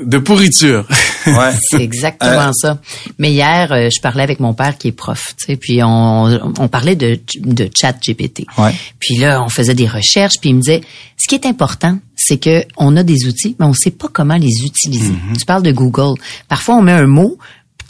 de 0.01 0.17
pourriture. 0.17 0.85
ouais. 1.27 1.53
C'est 1.69 1.81
exactement 1.81 2.49
euh, 2.49 2.51
ça. 2.53 2.79
Mais 3.17 3.31
hier, 3.31 3.71
euh, 3.71 3.89
je 3.93 4.01
parlais 4.01 4.23
avec 4.23 4.39
mon 4.39 4.53
père 4.53 4.77
qui 4.77 4.89
est 4.89 4.93
prof, 4.93 5.33
tu 5.37 5.45
sais, 5.45 5.55
puis 5.55 5.81
on, 5.83 6.53
on 6.59 6.67
parlait 6.67 6.95
de, 6.95 7.19
de 7.39 7.69
chat 7.75 7.93
GPT. 7.93 8.45
Ouais. 8.57 8.73
Puis 8.99 9.17
là, 9.17 9.43
on 9.43 9.49
faisait 9.49 9.75
des 9.75 9.87
recherches, 9.87 10.35
puis 10.39 10.51
il 10.51 10.55
me 10.55 10.61
disait, 10.61 10.81
ce 11.17 11.27
qui 11.27 11.35
est 11.35 11.45
important, 11.45 11.97
c'est 12.15 12.37
que 12.37 12.63
on 12.77 12.95
a 12.97 13.03
des 13.03 13.25
outils, 13.25 13.55
mais 13.59 13.65
on 13.65 13.73
sait 13.73 13.91
pas 13.91 14.07
comment 14.11 14.37
les 14.37 14.65
utiliser. 14.65 15.11
Mm-hmm. 15.13 15.37
Tu 15.39 15.45
parles 15.45 15.63
de 15.63 15.71
Google. 15.71 16.19
Parfois, 16.47 16.75
on 16.75 16.81
met 16.81 16.91
un 16.91 17.07
mot, 17.07 17.37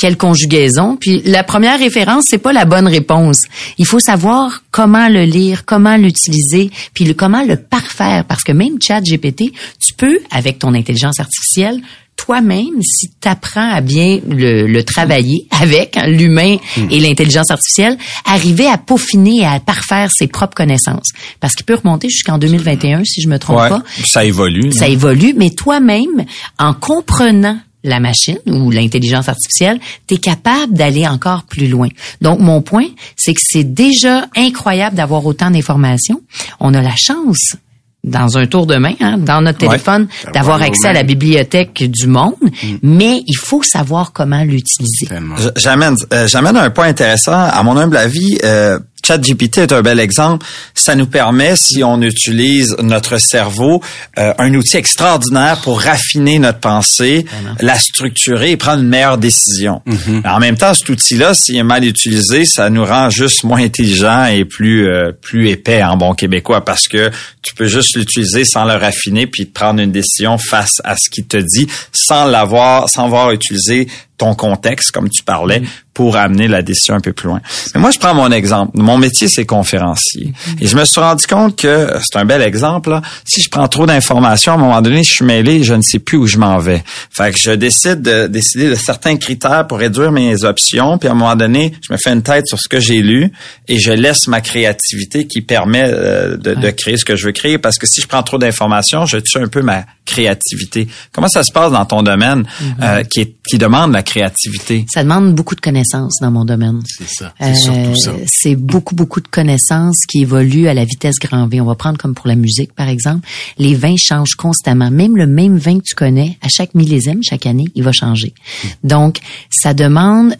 quelle 0.03 0.17
conjugaison. 0.17 0.97
Puis 0.97 1.21
la 1.23 1.45
première 1.45 1.79
référence, 1.79 2.25
c'est 2.27 2.37
pas 2.37 2.51
la 2.51 2.65
bonne 2.65 2.89
réponse. 2.89 3.43
Il 3.77 3.85
faut 3.85 4.01
savoir 4.01 4.61
comment 4.69 5.07
le 5.07 5.23
lire, 5.23 5.63
comment 5.63 5.95
l'utiliser, 5.95 6.71
puis 6.93 7.05
le, 7.05 7.13
comment 7.13 7.41
le 7.41 7.55
parfaire. 7.55 8.25
Parce 8.25 8.43
que 8.43 8.51
même 8.51 8.81
Chat 8.81 8.99
GPT, 8.99 9.53
tu 9.79 9.93
peux, 9.95 10.19
avec 10.29 10.59
ton 10.59 10.73
intelligence 10.73 11.21
artificielle, 11.21 11.79
toi-même, 12.17 12.81
si 12.81 13.11
tu 13.11 13.29
apprends 13.29 13.71
à 13.71 13.79
bien 13.79 14.19
le, 14.27 14.81
travailler 14.81 15.47
avec 15.51 15.95
hein, 15.95 16.07
l'humain 16.07 16.57
hmm. 16.75 16.91
et 16.91 16.99
l'intelligence 16.99 17.49
artificielle, 17.49 17.97
arriver 18.25 18.67
à 18.67 18.77
peaufiner 18.77 19.37
et 19.37 19.45
à 19.45 19.61
parfaire 19.61 20.11
ses 20.13 20.27
propres 20.27 20.55
connaissances. 20.55 21.11
Parce 21.39 21.55
qu'il 21.55 21.65
peut 21.65 21.75
remonter 21.75 22.09
jusqu'en 22.09 22.37
2021, 22.37 23.05
si 23.05 23.21
je 23.21 23.29
me 23.29 23.39
trompe 23.39 23.69
pas. 23.69 23.83
Ça 24.03 24.25
évolue. 24.25 24.73
Ça 24.73 24.89
évolue, 24.89 25.33
mais 25.37 25.51
toi-même, 25.51 26.25
en 26.59 26.73
comprenant 26.73 27.57
la 27.84 28.00
machine 28.00 28.38
ou 28.48 28.72
l'intelligence 28.72 29.30
artificielle, 29.30 29.80
tu 30.08 30.15
es 30.15 30.17
capable 30.17 30.74
d'aller 30.74 31.08
encore 31.08 31.43
plus 31.43 31.67
loin. 31.67 31.89
Donc, 32.22 32.39
mon 32.39 32.62
point, 32.62 32.88
c'est 33.15 33.34
que 33.34 33.41
c'est 33.43 33.63
déjà 33.63 34.28
incroyable 34.36 34.96
d'avoir 34.96 35.26
autant 35.26 35.52
d'informations. 35.52 36.22
On 36.60 36.74
a 36.74 36.82
la 36.82 36.96
chance 36.96 37.56
dans 38.04 38.38
un 38.38 38.48
tour 38.48 38.67
de 38.67 38.76
main, 38.76 38.93
hein, 39.00 39.17
dans 39.17 39.41
notre 39.41 39.60
téléphone, 39.60 40.08
d'avoir 40.34 40.62
accès 40.62 40.88
à 40.88 40.93
la 40.93 41.04
bibliothèque 41.04 41.84
du 41.89 42.08
monde, 42.08 42.36
mm. 42.41 42.76
mais 42.84 43.24
il 43.26 43.38
faut 43.38 43.63
savoir 43.63 44.12
comment 44.12 44.43
l'utiliser. 44.43 45.08
J'amène, 45.56 45.96
euh, 46.12 46.28
j'amène 46.28 46.58
un 46.58 46.69
point 46.69 46.88
intéressant. 46.88 47.32
À 47.32 47.63
mon 47.63 47.78
humble 47.78 47.96
avis, 47.96 48.38
euh, 48.43 48.78
ChatGPT 49.05 49.59
est 49.59 49.71
un 49.71 49.81
bel 49.81 49.99
exemple. 49.99 50.45
Ça 50.73 50.95
nous 50.95 51.05
permet, 51.05 51.55
si 51.55 51.83
on 51.83 52.01
utilise 52.01 52.75
notre 52.81 53.17
cerveau, 53.17 53.81
euh, 54.17 54.33
un 54.37 54.53
outil 54.53 54.77
extraordinaire 54.77 55.59
pour 55.61 55.81
raffiner 55.81 56.39
notre 56.39 56.59
pensée, 56.59 57.25
la 57.59 57.77
structurer 57.77 58.51
et 58.51 58.57
prendre 58.57 58.81
une 58.81 58.89
meilleure 58.89 59.17
décision. 59.17 59.81
Mhm. 59.85 60.23
En 60.25 60.39
même 60.39 60.57
temps, 60.57 60.73
cet 60.73 60.89
outil-là, 60.89 61.33
s'il 61.33 61.57
est 61.57 61.63
mal 61.63 61.83
utilisé, 61.85 62.45
ça 62.45 62.69
nous 62.69 62.85
rend 62.85 63.09
juste 63.09 63.43
moins 63.43 63.61
intelligent 63.61 64.25
et 64.25 64.45
plus 64.45 64.87
euh, 64.87 65.11
plus 65.11 65.49
épais 65.49 65.83
en 65.83 65.97
bon 65.97 66.13
québécois 66.13 66.63
parce 66.63 66.87
que 66.87 67.11
tu 67.41 67.53
peux 67.55 67.67
juste 67.67 67.95
l'utiliser 67.95 68.45
sans 68.45 68.63
le 68.65 68.73
raffiner 68.73 69.27
puis 69.27 69.45
prendre 69.45 69.81
une 69.81 69.91
décision 69.91 70.37
face 70.37 70.81
à 70.83 70.95
ce 70.95 71.09
qu'il 71.09 71.25
te 71.25 71.37
dit 71.37 71.67
sans 71.91 72.25
l'avoir, 72.25 72.89
sans 72.89 73.05
avoir 73.05 73.31
utilisé 73.31 73.87
ton 74.17 74.36
contexte, 74.36 74.91
comme 74.91 75.10
tu 75.10 75.23
parlais, 75.23 75.60
mm. 75.60 75.67
pour 75.93 76.15
amener 76.17 76.47
la 76.47 76.62
décision 76.62 76.95
un 76.95 76.99
peu 76.99 77.13
plus 77.13 77.28
loin. 77.28 77.41
Mais 77.73 77.82
moi, 77.82 77.91
je 77.91 77.99
prends 77.99 78.13
mon 78.13 78.32
exemple. 78.32 78.71
Mon 78.76 78.97
métier, 78.97 79.28
c'est 79.28 79.45
conférencier. 79.45 80.34
Et 80.60 80.67
je 80.67 80.76
me 80.76 80.86
suis 80.86 81.02
rendu 81.02 81.26
compte 81.28 81.56
que, 81.56 81.89
c'est 82.04 82.17
un 82.19 82.26
bel 82.26 82.41
exemple, 82.41 82.99
si 83.26 83.41
je 83.41 83.49
prends 83.49 83.67
trop 83.67 83.86
d'informations, 83.86 84.54
à 84.54 84.56
un 84.56 84.60
moment 84.60 84.82
donné, 84.82 85.04
je 85.04 85.12
suis 85.12 85.26
mêlé, 85.26 85.63
je 85.63 85.73
ne 85.73 85.82
sais 85.82 85.99
plus 85.99 86.17
où 86.17 86.28
je 86.28 86.38
m'en 86.38 86.58
vais. 86.60 86.84
Fait 87.12 87.32
que 87.32 87.39
je 87.39 87.52
décide 87.52 88.02
de 88.02 88.28
décider 88.28 88.69
de 88.69 88.76
certains 88.76 89.17
critères 89.17 89.67
pour 89.67 89.80
réduire 89.80 90.12
mes 90.12 90.43
options, 90.43 90.97
puis 90.97 91.10
à 91.10 91.12
un 91.12 91.15
moment 91.15 91.36
donné, 91.36 91.73
je 91.82 91.91
me 91.91 91.97
fais 91.97 92.12
une 92.12 92.23
tête 92.23 92.47
sur 92.47 92.60
ce 92.60 92.67
que 92.67 92.80
j'ai 92.80 93.02
lu 93.02 93.32
et 93.67 93.80
je 93.80 93.91
laisse 93.91 94.28
ma 94.28 94.41
créativité 94.41 95.28
qui 95.28 95.41
permet 95.41 95.84
euh, 95.86 96.38
de, 96.38 96.54
de 96.54 96.69
créer 96.69 96.97
ce 96.97 97.06
que 97.06 97.15
je 97.15 97.26
veux 97.26 97.32
créer, 97.32 97.58
parce 97.58 97.78
que 97.78 97.88
si 97.88 98.02
je 98.02 98.08
prends 98.08 98.23
trop 98.23 98.38
d'informations, 98.38 99.06
je 99.06 99.17
tue 99.17 99.38
un 99.38 99.47
peu 99.47 99.62
ma 99.62 99.86
créativité. 100.06 100.88
Comment 101.12 101.28
ça 101.28 101.43
se 101.43 101.52
passe 101.52 101.71
dans 101.71 101.86
ton 101.86 102.04
domaine 102.04 102.43
mm-hmm. 102.43 102.73
euh, 102.82 103.04
qui, 103.04 103.21
est, 103.21 103.36
qui 103.47 103.58
demande 103.58 103.93
la 103.93 104.02
créativité? 104.03 104.85
Ça 104.93 105.03
demande 105.03 105.33
beaucoup 105.33 105.55
de 105.55 105.61
connaissances 105.61 106.19
dans 106.21 106.31
mon 106.31 106.45
domaine. 106.45 106.81
C'est 106.85 107.07
ça. 107.07 107.33
C'est 107.39 107.55
surtout 107.55 107.95
ça. 107.95 108.11
Euh, 108.11 108.25
c'est 108.27 108.55
beaucoup, 108.55 108.95
beaucoup 108.95 109.21
de 109.21 109.27
connaissances 109.27 109.97
qui 110.07 110.21
évoluent 110.21 110.67
à 110.67 110.73
la 110.73 110.85
vitesse 110.85 111.15
grand 111.19 111.47
V. 111.47 111.61
On 111.61 111.65
va 111.65 111.75
prendre 111.75 111.97
comme 111.97 112.13
pour 112.13 112.27
la 112.27 112.35
musique, 112.35 112.73
par 112.73 112.87
exemple. 112.87 113.27
Les 113.57 113.75
vins 113.75 113.95
changent 113.97 114.35
constamment. 114.35 114.91
Même 114.91 115.17
le 115.17 115.27
même 115.27 115.57
vin 115.57 115.79
que 115.79 115.83
tu 115.85 115.95
connais, 115.95 116.37
à 116.41 116.49
chaque 116.49 116.75
millésime, 116.75 117.21
chaque 117.23 117.45
année, 117.45 117.65
il 117.75 117.83
va 117.83 117.91
changer. 117.91 118.33
Mm. 118.63 118.67
Donc, 118.83 119.19
ça 119.49 119.73
demande 119.73 120.35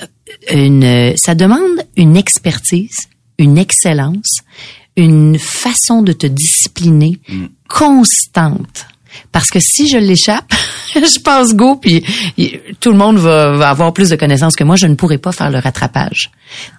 une, 0.52 1.14
ça 1.18 1.36
demande 1.36 1.84
une 1.96 2.16
expertise, 2.16 2.96
une 3.38 3.58
excellence, 3.58 4.40
une 4.96 5.40
façon 5.40 6.02
de 6.02 6.14
te 6.14 6.28
discipliner 6.28 7.20
mm. 7.28 7.46
constante 7.68 8.88
Parce 9.32 9.50
que 9.50 9.60
si 9.60 9.88
je 9.88 9.98
l'échappe, 9.98 10.54
je 10.96 11.20
passe 11.20 11.56
go, 11.56 11.76
puis 11.76 12.04
tout 12.80 12.92
le 12.92 12.98
monde 12.98 13.18
va, 13.18 13.52
va, 13.58 13.70
avoir 13.70 13.94
plus 13.94 14.10
de 14.10 14.16
connaissances 14.16 14.56
que 14.56 14.64
moi. 14.64 14.76
Je 14.76 14.88
ne 14.88 14.96
pourrai 14.96 15.18
pas 15.18 15.32
faire 15.32 15.50
le 15.50 15.60
rattrapage. 15.60 16.32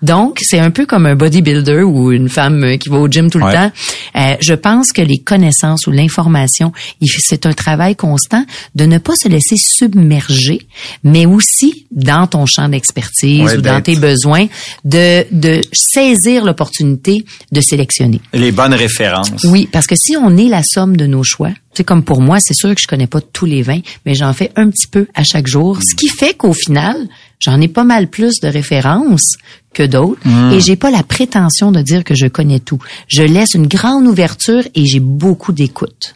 Donc, 0.03 0.39
c'est 0.43 0.59
un 0.59 0.71
peu 0.71 0.87
comme 0.87 1.07
un 1.07 1.17
bodybuilder 1.17 1.83
ou 1.83 2.13
une 2.13 2.29
femme 2.29 2.79
qui 2.79 2.89
va 2.89 2.99
au 2.99 3.09
gym 3.09 3.31
tout 3.31 3.39
le 3.39 3.53
temps. 3.53 3.73
Euh, 4.17 4.37
je 4.41 4.55
pense 4.55 4.93
que 4.93 5.03
les 5.03 5.19
connaissances 5.19 5.87
ou 5.87 5.91
l'information, 5.91 6.73
c'est 7.03 7.47
un 7.47 7.53
travail 7.53 7.97
constant 7.97 8.45
de 8.75 8.85
ne 8.85 8.99
pas 8.99 9.17
se 9.17 9.29
laisser 9.29 9.57
submerger, 9.57 10.67
mais 11.03 11.27
aussi 11.27 11.87
dans 11.91 12.27
ton 12.27 12.47
champ 12.47 12.69
d'expertise 12.69 13.55
ou 13.57 13.61
dans 13.61 13.81
tes 13.81 13.97
besoins, 13.97 14.47
de, 14.85 15.27
de 15.33 15.61
saisir 15.73 16.45
l'opportunité 16.45 17.25
de 17.53 17.61
sélectionner. 17.61 18.21
Les 18.33 18.53
bonnes 18.53 18.75
références. 18.75 19.45
Oui, 19.45 19.69
parce 19.71 19.87
que 19.87 19.97
si 19.97 20.17
on 20.17 20.37
est 20.37 20.49
la 20.49 20.63
somme 20.63 20.97
de 20.97 21.07
nos 21.07 21.23
choix, 21.23 21.51
c'est 21.75 21.85
comme 21.85 22.03
pour 22.03 22.21
moi, 22.21 22.39
c'est 22.41 22.55
sûr 22.55 22.75
que 22.75 22.81
je 22.81 22.87
connais 22.87 23.07
pas 23.07 23.21
tous 23.21 23.47
les 23.47 23.63
vins, 23.63 23.81
mais 24.07 24.15
j'en 24.15 24.33
fais 24.33 24.51
un 24.57 24.71
petit 24.71 24.87
peu 24.87 25.07
à 25.15 25.25
chaque 25.25 25.47
jour, 25.47 25.81
ce 25.83 25.95
qui 25.95 26.09
fait 26.09 26.35
qu'au 26.35 26.53
final, 26.53 26.97
j'en 27.41 27.61
ai 27.61 27.69
pas 27.69 27.85
mal 27.85 28.09
plus 28.09 28.41
de 28.41 28.49
références 28.49 29.37
que 29.73 29.83
d'autres 29.83 30.21
hmm. 30.25 30.53
et 30.53 30.61
j'ai 30.61 30.77
pas 30.77 30.91
la 30.91 31.03
prétention 31.03 31.73
de 31.73 31.83
dire 31.83 32.05
que 32.05 32.15
je 32.15 32.27
connais 32.27 32.61
tout. 32.61 32.79
Je 33.09 33.23
laisse 33.23 33.55
une 33.55 33.67
grande 33.67 34.07
ouverture 34.07 34.63
et 34.75 34.87
j'ai 34.87 35.01
beaucoup 35.01 35.53
d'écoute. 35.53 36.15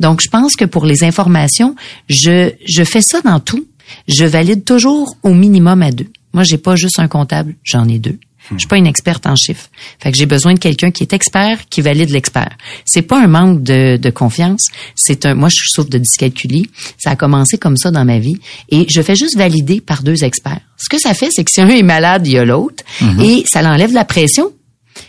Donc 0.00 0.20
je 0.22 0.28
pense 0.28 0.56
que 0.56 0.64
pour 0.64 0.86
les 0.86 1.04
informations, 1.04 1.74
je 2.08 2.52
je 2.66 2.84
fais 2.84 3.02
ça 3.02 3.20
dans 3.20 3.40
tout. 3.40 3.66
Je 4.06 4.24
valide 4.24 4.64
toujours 4.64 5.16
au 5.22 5.32
minimum 5.32 5.82
à 5.82 5.92
deux. 5.92 6.08
Moi, 6.32 6.44
j'ai 6.44 6.58
pas 6.58 6.76
juste 6.76 6.98
un 6.98 7.08
comptable, 7.08 7.56
j'en 7.64 7.88
ai 7.88 7.98
deux. 7.98 8.18
Je 8.52 8.58
suis 8.58 8.68
pas 8.68 8.76
une 8.76 8.86
experte 8.86 9.26
en 9.26 9.36
chiffres. 9.36 9.68
Fait 10.00 10.10
que 10.10 10.16
j'ai 10.16 10.26
besoin 10.26 10.54
de 10.54 10.58
quelqu'un 10.58 10.90
qui 10.90 11.02
est 11.02 11.12
expert, 11.12 11.68
qui 11.68 11.80
valide 11.80 12.10
l'expert. 12.10 12.56
C'est 12.84 13.02
pas 13.02 13.22
un 13.22 13.26
manque 13.26 13.62
de, 13.62 13.96
de 13.96 14.10
confiance. 14.10 14.66
C'est 14.94 15.26
un, 15.26 15.34
moi, 15.34 15.48
je 15.50 15.62
souffre 15.66 15.90
de 15.90 15.98
dyscalculie. 15.98 16.68
Ça 16.98 17.10
a 17.10 17.16
commencé 17.16 17.58
comme 17.58 17.76
ça 17.76 17.90
dans 17.90 18.04
ma 18.04 18.18
vie. 18.18 18.36
Et 18.70 18.86
je 18.88 19.02
fais 19.02 19.16
juste 19.16 19.36
valider 19.36 19.80
par 19.80 20.02
deux 20.02 20.24
experts. 20.24 20.60
Ce 20.76 20.88
que 20.88 20.98
ça 20.98 21.14
fait, 21.14 21.28
c'est 21.30 21.44
que 21.44 21.50
si 21.50 21.60
un 21.60 21.68
est 21.68 21.82
malade, 21.82 22.26
il 22.26 22.32
y 22.34 22.38
a 22.38 22.44
l'autre. 22.44 22.82
Mm-hmm. 23.00 23.22
Et 23.22 23.46
ça 23.46 23.62
l'enlève 23.62 23.92
la 23.92 24.04
pression 24.04 24.52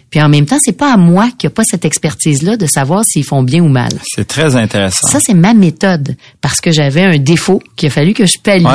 puis 0.09 0.21
en 0.21 0.29
même 0.29 0.45
temps, 0.45 0.57
c'est 0.59 0.77
pas 0.77 0.93
à 0.93 0.97
moi 0.97 1.29
qui 1.37 1.47
a 1.47 1.49
pas 1.49 1.63
cette 1.63 1.85
expertise-là 1.85 2.57
de 2.57 2.65
savoir 2.65 3.03
s'ils 3.05 3.23
font 3.23 3.43
bien 3.43 3.61
ou 3.61 3.69
mal. 3.69 3.91
C'est 4.15 4.27
très 4.27 4.55
intéressant. 4.55 5.07
Ça, 5.07 5.19
c'est 5.21 5.33
ma 5.33 5.53
méthode 5.53 6.15
parce 6.41 6.61
que 6.61 6.71
j'avais 6.71 7.03
un 7.03 7.17
défaut 7.17 7.61
qu'il 7.75 7.87
a 7.87 7.91
fallu 7.91 8.13
que 8.13 8.25
je 8.25 8.39
pallie. 8.41 8.65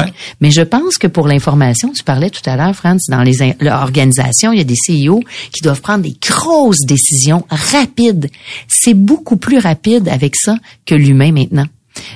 Mais 0.40 0.50
je 0.50 0.62
pense 0.62 0.96
que 0.98 1.06
pour 1.06 1.26
l'information, 1.26 1.90
tu 1.92 2.04
parlais 2.04 2.30
tout 2.30 2.48
à 2.48 2.56
l'heure, 2.56 2.74
France, 2.74 3.06
dans 3.08 3.22
les 3.22 3.54
organisations, 3.66 4.52
il 4.52 4.58
y 4.58 4.60
a 4.60 4.64
des 4.64 4.74
CEO 4.74 5.22
qui 5.52 5.62
doivent 5.62 5.80
prendre 5.80 6.04
des 6.04 6.16
grosses 6.20 6.84
décisions 6.86 7.44
rapides. 7.50 8.30
C'est 8.68 8.94
beaucoup 8.94 9.36
plus 9.36 9.58
rapide 9.58 10.08
avec 10.08 10.36
ça 10.36 10.56
que 10.86 10.94
l'humain 10.94 11.32
maintenant. 11.32 11.66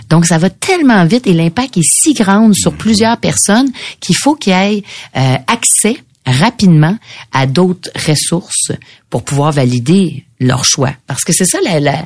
Donc, 0.09 0.26
ça 0.26 0.38
va 0.38 0.50
tellement 0.50 1.04
vite 1.04 1.26
et 1.26 1.33
l'impact 1.33 1.76
est 1.76 1.88
si 1.88 2.14
grand 2.14 2.52
sur 2.52 2.72
plusieurs 2.72 3.16
personnes 3.18 3.70
qu'il 4.00 4.16
faut 4.16 4.35
qu'il 4.35 4.52
y 4.52 4.57
ait 4.57 4.83
euh, 5.16 5.37
accès 5.46 5.98
rapidement 6.31 6.97
à 7.33 7.47
d'autres 7.47 7.91
ressources 7.95 8.73
pour 9.11 9.25
pouvoir 9.25 9.53
valider 9.53 10.25
leur 10.41 10.64
choix. 10.64 10.93
Parce 11.07 11.25
que 11.25 11.33
c'est 11.33 11.45
ça 11.45 11.59
la, 11.64 11.81
la, 11.81 12.05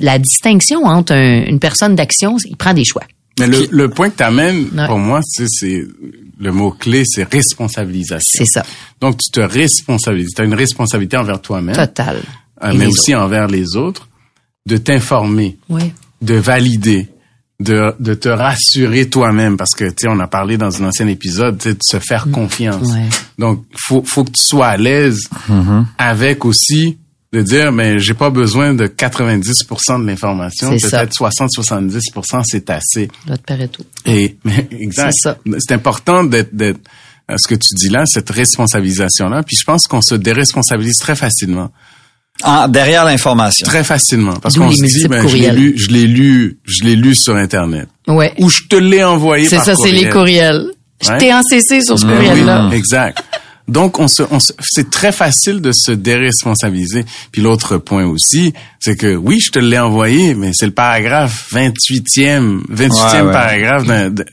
la, 0.00 0.18
distinction 0.18 0.84
entre 0.84 1.14
une 1.14 1.58
personne 1.58 1.94
d'action, 1.94 2.36
il 2.44 2.56
prend 2.56 2.74
des 2.74 2.84
choix. 2.84 3.04
Mais 3.38 3.46
le, 3.46 3.68
le 3.70 3.88
point 3.88 4.10
que 4.10 4.16
tu 4.16 4.22
amènes, 4.22 4.66
pour 4.86 4.98
moi, 4.98 5.20
c'est 5.22 5.86
le 6.40 6.52
mot-clé, 6.52 7.02
c'est 7.06 7.30
responsabilisation. 7.30 8.44
C'est 8.44 8.50
ça. 8.50 8.64
Donc, 9.00 9.18
tu 9.18 9.30
te 9.30 9.40
responsabilises. 9.40 10.30
Tu 10.34 10.42
as 10.42 10.44
une 10.44 10.54
responsabilité 10.54 11.16
envers 11.16 11.40
toi-même. 11.40 11.74
Total. 11.74 12.22
Euh, 12.62 12.72
mais 12.74 12.86
aussi 12.86 13.14
envers 13.14 13.46
les 13.46 13.76
autres, 13.76 14.08
de 14.66 14.76
t'informer, 14.76 15.56
de 16.22 16.34
valider, 16.34 17.08
de, 17.60 17.92
de 17.98 18.14
te 18.14 18.28
rassurer 18.28 19.08
toi-même 19.08 19.56
parce 19.56 19.74
que 19.74 19.84
tu 19.84 19.94
sais 20.02 20.08
on 20.08 20.20
a 20.20 20.28
parlé 20.28 20.56
dans 20.56 20.80
un 20.80 20.88
ancien 20.88 21.08
épisode 21.08 21.56
de 21.58 21.76
se 21.82 21.98
faire 21.98 22.28
mm. 22.28 22.30
confiance. 22.30 22.88
Donc 23.38 23.64
faut 23.76 24.02
faut 24.04 24.24
que 24.24 24.30
tu 24.30 24.42
sois 24.42 24.68
à 24.68 24.76
l'aise 24.76 25.28
mm-hmm. 25.50 25.84
avec 25.98 26.44
aussi 26.44 26.98
de 27.32 27.42
dire 27.42 27.72
mais 27.72 27.98
j'ai 27.98 28.14
pas 28.14 28.30
besoin 28.30 28.74
de 28.74 28.86
90% 28.86 30.02
de 30.02 30.06
l'information, 30.06 30.70
peut-être 30.70 31.12
60 31.12 31.50
70% 31.50 32.42
c'est 32.44 32.70
assez. 32.70 33.08
tout. 33.68 33.84
Et 34.06 34.36
mais 34.44 34.68
exact. 34.78 35.16
C'est 35.58 35.72
important 35.72 36.22
d'être 36.22 36.54
d'être 36.54 36.80
ce 37.36 37.46
que 37.48 37.56
tu 37.56 37.74
dis 37.74 37.88
là, 37.88 38.04
cette 38.06 38.30
responsabilisation 38.30 39.28
là, 39.28 39.42
puis 39.42 39.56
je 39.58 39.64
pense 39.64 39.88
qu'on 39.88 40.00
se 40.00 40.14
déresponsabilise 40.14 40.96
très 40.98 41.16
facilement. 41.16 41.72
Ah, 42.42 42.66
derrière 42.68 43.04
l'information. 43.04 43.66
Très 43.66 43.84
facilement. 43.84 44.34
Parce 44.34 44.56
qu'on 44.56 44.70
se 44.70 44.82
dit, 44.82 45.08
ben, 45.08 45.26
je 45.26 45.36
l'ai 45.36 45.50
lu, 45.50 45.74
je 45.76 45.88
l'ai 45.88 46.06
lu, 46.06 46.58
je 46.64 46.84
l'ai 46.84 46.96
lu 46.96 47.14
sur 47.14 47.36
Internet. 47.36 47.88
Ouais. 48.06 48.32
Ou 48.38 48.48
je 48.48 48.62
te 48.68 48.76
l'ai 48.76 49.02
envoyé 49.02 49.48
par 49.48 49.64
C'est 49.64 49.74
ça, 49.74 49.76
c'est 49.80 49.92
les 49.92 50.08
courriels. 50.08 50.70
Je 51.00 51.16
t'ai 51.16 51.32
en 51.32 51.42
CC 51.42 51.80
sur 51.80 51.98
ce 51.98 52.04
courriel-là. 52.04 52.68
Oui, 52.70 52.76
exact. 52.76 53.22
Donc, 53.68 53.98
on 53.98 54.08
se, 54.08 54.22
on 54.30 54.38
c'est 54.60 54.90
très 54.90 55.12
facile 55.12 55.60
de 55.60 55.72
se 55.72 55.92
déresponsabiliser. 55.92 57.04
Puis 57.32 57.42
l'autre 57.42 57.76
point 57.76 58.06
aussi, 58.06 58.54
c'est 58.80 58.96
que 58.96 59.14
oui, 59.14 59.40
je 59.40 59.50
te 59.50 59.58
l'ai 59.58 59.78
envoyé, 59.78 60.34
mais 60.34 60.52
c'est 60.54 60.66
le 60.66 60.72
paragraphe 60.72 61.48
28e, 61.52 62.60
28e 62.72 63.32
paragraphe 63.32 63.84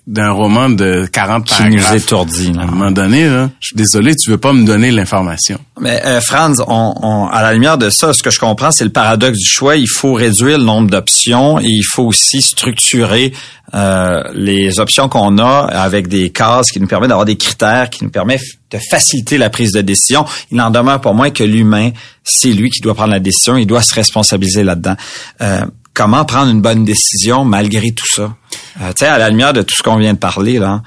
d'un 0.08 0.32
roman 0.32 0.70
de 0.70 1.08
40 1.12 1.46
Qui 1.46 1.54
paragraphes. 1.54 1.86
Qui 1.86 1.92
nous 1.92 1.98
étourdit. 1.98 2.52
À 2.58 2.64
un 2.64 2.68
moment 2.68 2.92
donné, 2.92 3.28
là, 3.28 3.50
je 3.60 3.68
suis 3.68 3.76
désolé, 3.76 4.16
tu 4.16 4.30
veux 4.30 4.38
pas 4.38 4.54
me 4.54 4.66
donner 4.66 4.92
l'information. 4.92 5.60
Mais 5.82 6.02
euh, 6.06 6.22
Franz, 6.22 6.64
on, 6.68 6.94
on, 7.02 7.28
à 7.28 7.42
la 7.42 7.54
lumière 7.54 7.78
de 7.78 7.90
ça, 7.90 8.14
ce 8.14 8.24
que 8.24 8.32
je 8.32 8.40
comprends, 8.40 8.72
c'est 8.72 8.86
le 8.86 8.92
paradoxe 8.92 9.38
du 9.38 9.48
choix. 9.48 9.76
Il 9.76 9.90
faut 9.90 10.14
réduire 10.14 10.58
le 10.58 10.64
nombre 10.64 10.90
d'options 10.90 11.60
et 11.60 11.68
il 11.68 11.84
faut 11.84 12.04
aussi 12.04 12.42
structurer 12.42 13.34
euh, 13.74 14.24
les 14.34 14.80
options 14.80 15.10
qu'on 15.10 15.38
a 15.38 15.68
avec 15.72 16.08
des 16.08 16.30
cases 16.30 16.72
qui 16.72 16.80
nous 16.80 16.88
permettent 16.88 17.10
d'avoir 17.10 17.26
des 17.26 17.36
critères, 17.36 17.90
qui 17.90 18.04
nous 18.04 18.12
permettent 18.12 18.42
de 18.72 18.80
faciliter 18.90 19.38
la 19.38 19.50
prise 19.50 19.72
de 19.72 19.82
décision. 19.82 20.26
Il 20.52 20.58
n'en 20.58 20.70
demeure 20.70 21.02
pas 21.02 21.14
moins 21.14 21.30
que 21.30 21.44
l'humain, 21.44 21.92
c'est 22.24 22.52
lui 22.52 22.70
qui 22.70 22.82
doit 22.82 22.96
prendre 22.96 23.12
la 23.12 23.20
décision, 23.20 23.58
il 23.58 23.68
doit 23.68 23.82
se 23.82 23.94
responsabiliser 23.94 24.64
là-dedans. 24.64 24.96
Euh, 25.42 25.66
comment 25.94 26.26
prendre 26.26 26.52
une 26.52 26.62
bonne 26.62 26.84
décision 26.86 27.46
malgré 27.46 27.92
tout 27.92 28.08
ça? 28.08 28.36
Euh, 28.82 28.90
tu 28.90 29.00
sais, 29.00 29.08
à 29.08 29.18
la 29.18 29.30
lumière 29.30 29.54
de 29.54 29.62
tout 29.62 29.76
ce 29.76 29.84
qu'on 29.84 29.98
vient 29.98 30.14
de 30.14 30.20
parler, 30.20 30.60
là, 30.60 30.82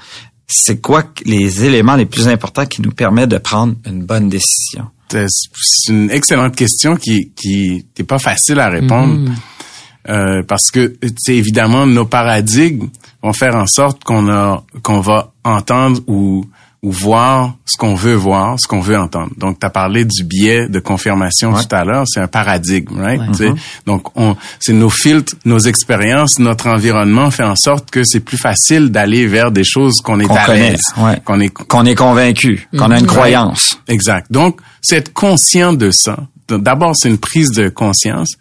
c'est 0.47 0.81
quoi 0.81 1.03
les 1.25 1.65
éléments 1.65 1.95
les 1.95 2.05
plus 2.05 2.27
importants 2.27 2.65
qui 2.65 2.81
nous 2.81 2.91
permettent 2.91 3.29
de 3.29 3.37
prendre 3.37 3.75
une 3.85 4.03
bonne 4.03 4.29
décision? 4.29 4.87
C'est 5.11 5.91
une 5.91 6.11
excellente 6.11 6.55
question 6.55 6.95
qui 6.95 7.31
qui 7.35 7.85
n'est 7.97 8.05
pas 8.05 8.19
facile 8.19 8.59
à 8.59 8.69
répondre. 8.69 9.15
Mm-hmm. 9.15 9.35
Euh, 10.09 10.43
parce 10.47 10.71
que 10.71 10.95
c'est 11.17 11.35
évidemment 11.35 11.85
nos 11.85 12.05
paradigmes 12.05 12.87
vont 13.21 13.33
faire 13.33 13.55
en 13.55 13.67
sorte 13.67 14.03
qu'on 14.03 14.29
a 14.29 14.63
qu'on 14.81 15.01
va 15.01 15.33
entendre 15.43 16.01
ou 16.07 16.45
ou 16.81 16.91
voir 16.91 17.55
ce 17.65 17.77
qu'on 17.77 17.93
veut 17.93 18.13
voir, 18.13 18.57
ce 18.57 18.65
qu'on 18.67 18.79
veut 18.79 18.97
entendre. 18.97 19.31
Donc, 19.37 19.59
tu 19.59 19.65
as 19.65 19.69
parlé 19.69 20.05
du 20.05 20.23
biais 20.23 20.69
de 20.69 20.79
confirmation 20.79 21.53
tout 21.53 21.75
à 21.75 21.83
l'heure, 21.83 22.05
c'est 22.07 22.21
un 22.21 22.27
paradigme, 22.27 23.01
right? 23.01 23.21
Donc, 23.85 24.17
on, 24.17 24.37
c'est 24.59 24.73
nos 24.73 24.89
filtres, 24.89 25.33
nos 25.43 25.59
expériences, 25.59 26.39
notre 26.39 26.67
environnement 26.67 27.31
fait 27.31 27.43
en 27.43 27.57
sorte 27.57 27.91
que 27.91 28.03
c'est 28.03 28.21
plus 28.21 28.37
facile 28.37 28.91
d'aller 28.91 29.27
vers 29.27 29.51
des 29.51 29.65
choses 29.65 29.97
qu'on 30.01 30.19
est 30.21 30.31
à 30.31 30.53
l'aise, 30.53 30.81
qu'on 31.25 31.39
est 31.41 31.49
qu'on 31.49 31.85
est 31.85 31.95
convaincu, 31.95 32.67
qu'on 32.77 32.91
a 32.91 32.99
une 32.99 33.07
croyance. 33.07 33.79
Exact. 33.87 34.31
Donc, 34.31 34.61
c'est 34.81 34.97
être 34.97 35.13
conscient 35.13 35.73
de 35.73 35.91
ça. 35.91 36.17
D'abord, 36.47 36.95
c'est 36.95 37.09
une 37.09 37.19
prise 37.19 37.51
de 37.51 37.69
conscience 37.69 38.35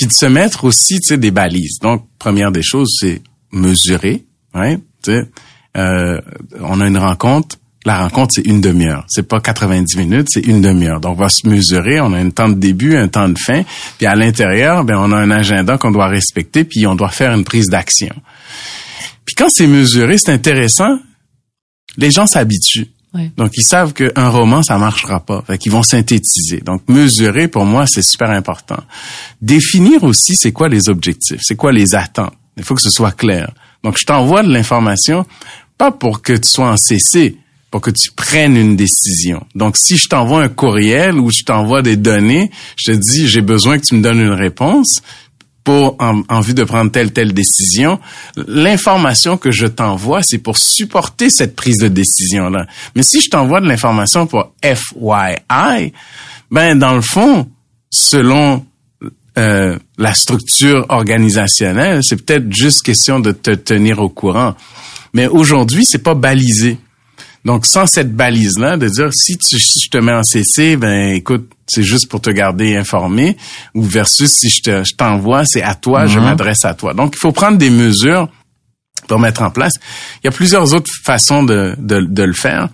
puis 0.00 0.06
de 0.06 0.12
se 0.12 0.24
mettre 0.24 0.64
aussi, 0.64 0.98
tu 1.00 1.08
sais, 1.08 1.18
des 1.18 1.30
balises. 1.30 1.78
Donc, 1.82 2.06
première 2.18 2.52
des 2.52 2.62
choses, 2.62 2.88
c'est 2.98 3.20
mesurer, 3.52 4.24
ouais, 4.54 4.78
sais, 5.02 5.28
euh, 5.76 6.18
on 6.58 6.80
a 6.80 6.86
une 6.86 6.96
rencontre, 6.96 7.58
la 7.86 7.98
rencontre, 8.02 8.34
c'est 8.34 8.46
une 8.46 8.60
demi-heure. 8.60 9.04
C'est 9.08 9.26
pas 9.26 9.40
90 9.40 9.96
minutes, 9.96 10.28
c'est 10.30 10.44
une 10.44 10.60
demi-heure. 10.60 11.00
Donc, 11.00 11.16
on 11.16 11.20
va 11.20 11.28
se 11.30 11.48
mesurer. 11.48 12.00
On 12.00 12.12
a 12.12 12.18
un 12.18 12.30
temps 12.30 12.48
de 12.48 12.54
début, 12.54 12.96
un 12.96 13.08
temps 13.08 13.28
de 13.28 13.38
fin. 13.38 13.62
Puis 13.96 14.06
à 14.06 14.14
l'intérieur, 14.14 14.84
ben, 14.84 14.98
on 14.98 15.12
a 15.12 15.16
un 15.16 15.30
agenda 15.30 15.78
qu'on 15.78 15.90
doit 15.90 16.08
respecter, 16.08 16.64
puis 16.64 16.86
on 16.86 16.94
doit 16.94 17.08
faire 17.08 17.32
une 17.32 17.44
prise 17.44 17.68
d'action. 17.68 18.14
Puis 19.24 19.34
quand 19.34 19.48
c'est 19.48 19.66
mesuré, 19.66 20.18
c'est 20.18 20.32
intéressant. 20.32 20.98
Les 21.96 22.10
gens 22.10 22.26
s'habituent. 22.26 22.90
Donc, 23.36 23.50
ils 23.56 23.64
savent 23.64 23.92
qu'un 23.92 24.28
roman, 24.28 24.62
ça 24.62 24.78
marchera 24.78 25.20
pas. 25.20 25.42
Fait 25.44 25.58
qu'ils 25.58 25.72
vont 25.72 25.82
synthétiser. 25.82 26.58
Donc, 26.58 26.82
mesurer, 26.88 27.48
pour 27.48 27.64
moi, 27.64 27.86
c'est 27.86 28.02
super 28.02 28.30
important. 28.30 28.78
Définir 29.42 30.04
aussi, 30.04 30.36
c'est 30.36 30.52
quoi 30.52 30.68
les 30.68 30.88
objectifs, 30.88 31.40
c'est 31.42 31.56
quoi 31.56 31.72
les 31.72 31.94
attentes? 31.96 32.34
Il 32.56 32.62
faut 32.62 32.74
que 32.74 32.82
ce 32.82 32.90
soit 32.90 33.12
clair. 33.12 33.52
Donc, 33.82 33.98
je 33.98 34.04
t'envoie 34.04 34.42
de 34.42 34.52
l'information, 34.52 35.26
pas 35.76 35.90
pour 35.90 36.22
que 36.22 36.34
tu 36.34 36.48
sois 36.48 36.70
en 36.70 36.76
CC, 36.76 37.36
pour 37.70 37.80
que 37.80 37.90
tu 37.90 38.10
prennes 38.10 38.56
une 38.56 38.76
décision. 38.76 39.46
Donc, 39.54 39.76
si 39.76 39.96
je 39.96 40.08
t'envoie 40.08 40.42
un 40.42 40.48
courriel 40.48 41.14
ou 41.14 41.30
je 41.30 41.44
t'envoie 41.44 41.82
des 41.82 41.96
données, 41.96 42.50
je 42.76 42.92
te 42.92 42.96
dis, 42.96 43.28
j'ai 43.28 43.42
besoin 43.42 43.78
que 43.78 43.84
tu 43.84 43.94
me 43.94 44.02
donnes 44.02 44.20
une 44.20 44.32
réponse, 44.32 45.02
pour 45.64 45.96
en, 46.00 46.40
vue 46.40 46.54
de 46.54 46.64
prendre 46.64 46.90
telle 46.90 47.12
telle 47.12 47.32
décision. 47.32 48.00
L'information 48.48 49.36
que 49.36 49.50
je 49.50 49.66
t'envoie, 49.66 50.22
c'est 50.22 50.38
pour 50.38 50.58
supporter 50.58 51.30
cette 51.30 51.54
prise 51.54 51.78
de 51.78 51.88
décision 51.88 52.48
là. 52.48 52.66
Mais 52.96 53.02
si 53.02 53.20
je 53.20 53.28
t'envoie 53.28 53.60
de 53.60 53.66
l'information 53.66 54.26
pour 54.26 54.52
FYI, 54.64 55.92
ben 56.50 56.78
dans 56.78 56.94
le 56.94 57.02
fond, 57.02 57.48
selon 57.90 58.64
euh, 59.38 59.78
la 59.98 60.14
structure 60.14 60.86
organisationnelle, 60.88 62.00
c'est 62.02 62.24
peut-être 62.24 62.52
juste 62.52 62.82
question 62.82 63.20
de 63.20 63.32
te 63.32 63.50
tenir 63.52 64.00
au 64.00 64.08
courant. 64.08 64.54
Mais 65.12 65.26
aujourd'hui, 65.26 65.84
c'est 65.84 66.02
pas 66.02 66.14
balisé. 66.14 66.78
Donc, 67.44 67.64
sans 67.66 67.86
cette 67.86 68.14
balise-là, 68.14 68.76
de 68.76 68.88
dire, 68.88 69.08
si, 69.12 69.38
tu, 69.38 69.58
si 69.58 69.80
je 69.84 69.88
te 69.90 69.98
mets 69.98 70.12
en 70.12 70.22
CC, 70.22 70.76
ben, 70.76 71.14
écoute, 71.14 71.48
c'est 71.66 71.82
juste 71.82 72.08
pour 72.08 72.20
te 72.20 72.30
garder 72.30 72.76
informé, 72.76 73.36
ou 73.74 73.82
versus 73.82 74.30
si 74.30 74.50
je 74.50 74.60
te, 74.62 74.84
je 74.84 74.94
t'envoie, 74.94 75.44
c'est 75.46 75.62
à 75.62 75.74
toi, 75.74 76.06
je 76.06 76.18
Mhm. 76.18 76.24
m'adresse 76.26 76.64
à 76.64 76.74
toi. 76.74 76.92
Donc, 76.94 77.14
il 77.16 77.18
faut 77.18 77.32
prendre 77.32 77.56
des 77.56 77.70
mesures 77.70 78.28
pour 79.08 79.18
mettre 79.18 79.42
en 79.42 79.50
place. 79.50 79.72
Il 80.22 80.26
y 80.26 80.28
a 80.28 80.32
plusieurs 80.32 80.74
autres 80.74 80.90
façons 81.04 81.42
de, 81.42 81.74
de, 81.78 82.00
de 82.00 82.22
le 82.22 82.32
faire, 82.34 82.68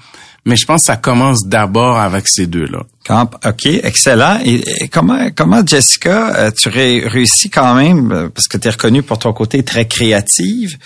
mais 0.45 0.57
je 0.57 0.67
pense 0.67 0.81
que 0.83 0.87
ça 0.87 0.97
commence 0.97 1.47
d'abord 1.47 1.99
avec 1.99 2.27
ces 2.27 2.47
deux-là. 2.47 2.81
OK, 3.47 3.67
excellent. 3.67 4.41
Et, 4.45 4.89
comment, 4.89 5.29
comment 5.35 5.65
Jessica, 5.65 6.35
euh, 6.37 6.51
tu 6.51 6.69
ré- 6.69 7.07
réussis 7.07 7.51
quand 7.51 7.75
même, 7.77 8.11
euh, 8.11 8.29
parce 8.31 8.49
que 8.49 8.57
tu 8.59 8.67
es 8.67 8.71
reconnue 8.71 9.03
pour 9.05 9.19
ton 9.21 9.33
côté 9.33 9.63
très 9.63 9.87
créative, 9.87 10.77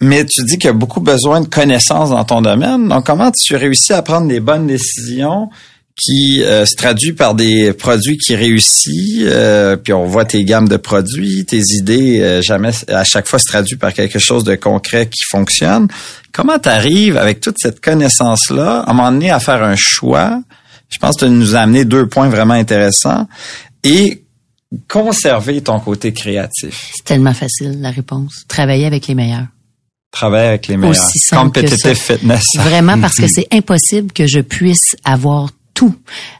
mais 0.00 0.24
tu 0.24 0.42
dis 0.44 0.56
qu'il 0.56 0.66
y 0.66 0.70
a 0.70 0.74
beaucoup 0.74 1.00
besoin 1.00 1.40
de 1.40 1.46
connaissances 1.46 2.10
dans 2.10 2.24
ton 2.24 2.40
domaine. 2.40 2.88
Donc, 2.88 3.06
comment 3.06 3.30
tu 3.30 3.56
réussis 3.56 3.92
à 3.92 4.02
prendre 4.02 4.28
des 4.28 4.40
bonnes 4.40 4.66
décisions 4.66 5.50
qui 5.96 6.42
euh, 6.42 6.64
se 6.64 6.76
traduit 6.76 7.12
par 7.12 7.34
des 7.34 7.72
produits 7.72 8.16
qui 8.16 8.34
réussissent, 8.34 9.22
euh, 9.22 9.76
puis 9.76 9.92
on 9.92 10.06
voit 10.06 10.24
tes 10.24 10.44
gammes 10.44 10.68
de 10.68 10.78
produits, 10.78 11.44
tes 11.44 11.60
idées 11.72 12.20
euh, 12.20 12.42
jamais 12.42 12.70
à 12.88 13.04
chaque 13.04 13.26
fois 13.26 13.38
se 13.38 13.46
traduit 13.46 13.76
par 13.76 13.92
quelque 13.92 14.18
chose 14.18 14.44
de 14.44 14.54
concret 14.54 15.08
qui 15.08 15.22
fonctionne. 15.28 15.88
Comment 16.32 16.58
tu 16.58 16.68
arrives 16.68 17.16
avec 17.16 17.40
toute 17.40 17.56
cette 17.58 17.80
connaissance 17.80 18.50
là 18.50 18.80
à 18.80 18.90
un 18.90 18.94
moment 18.94 19.12
donné 19.12 19.30
à 19.30 19.40
faire 19.40 19.62
un 19.62 19.76
choix? 19.76 20.40
Je 20.88 20.98
pense 20.98 21.16
que 21.16 21.26
tu 21.26 21.30
nous 21.30 21.54
as 21.54 21.60
amené 21.60 21.84
deux 21.84 22.06
points 22.06 22.28
vraiment 22.28 22.54
intéressants 22.54 23.28
et 23.84 24.24
conserver 24.88 25.60
ton 25.60 25.80
côté 25.80 26.12
créatif. 26.12 26.92
C'est 26.96 27.04
tellement 27.04 27.34
facile, 27.34 27.80
la 27.80 27.90
réponse. 27.90 28.44
Travailler 28.48 28.86
avec 28.86 29.06
les 29.06 29.14
meilleurs. 29.14 29.46
Travailler 30.10 30.48
avec 30.48 30.66
les 30.66 30.76
meilleurs. 30.76 30.90
Aussi 30.90 31.18
simple 31.18 31.52
que 31.52 31.60
Competitive 31.60 31.94
ça. 31.96 32.14
fitness. 32.14 32.44
Vraiment, 32.56 32.98
parce 33.00 33.14
que 33.16 33.28
c'est 33.28 33.46
impossible 33.52 34.12
que 34.12 34.26
je 34.26 34.40
puisse 34.40 34.96
avoir 35.04 35.50
tout 35.74 35.94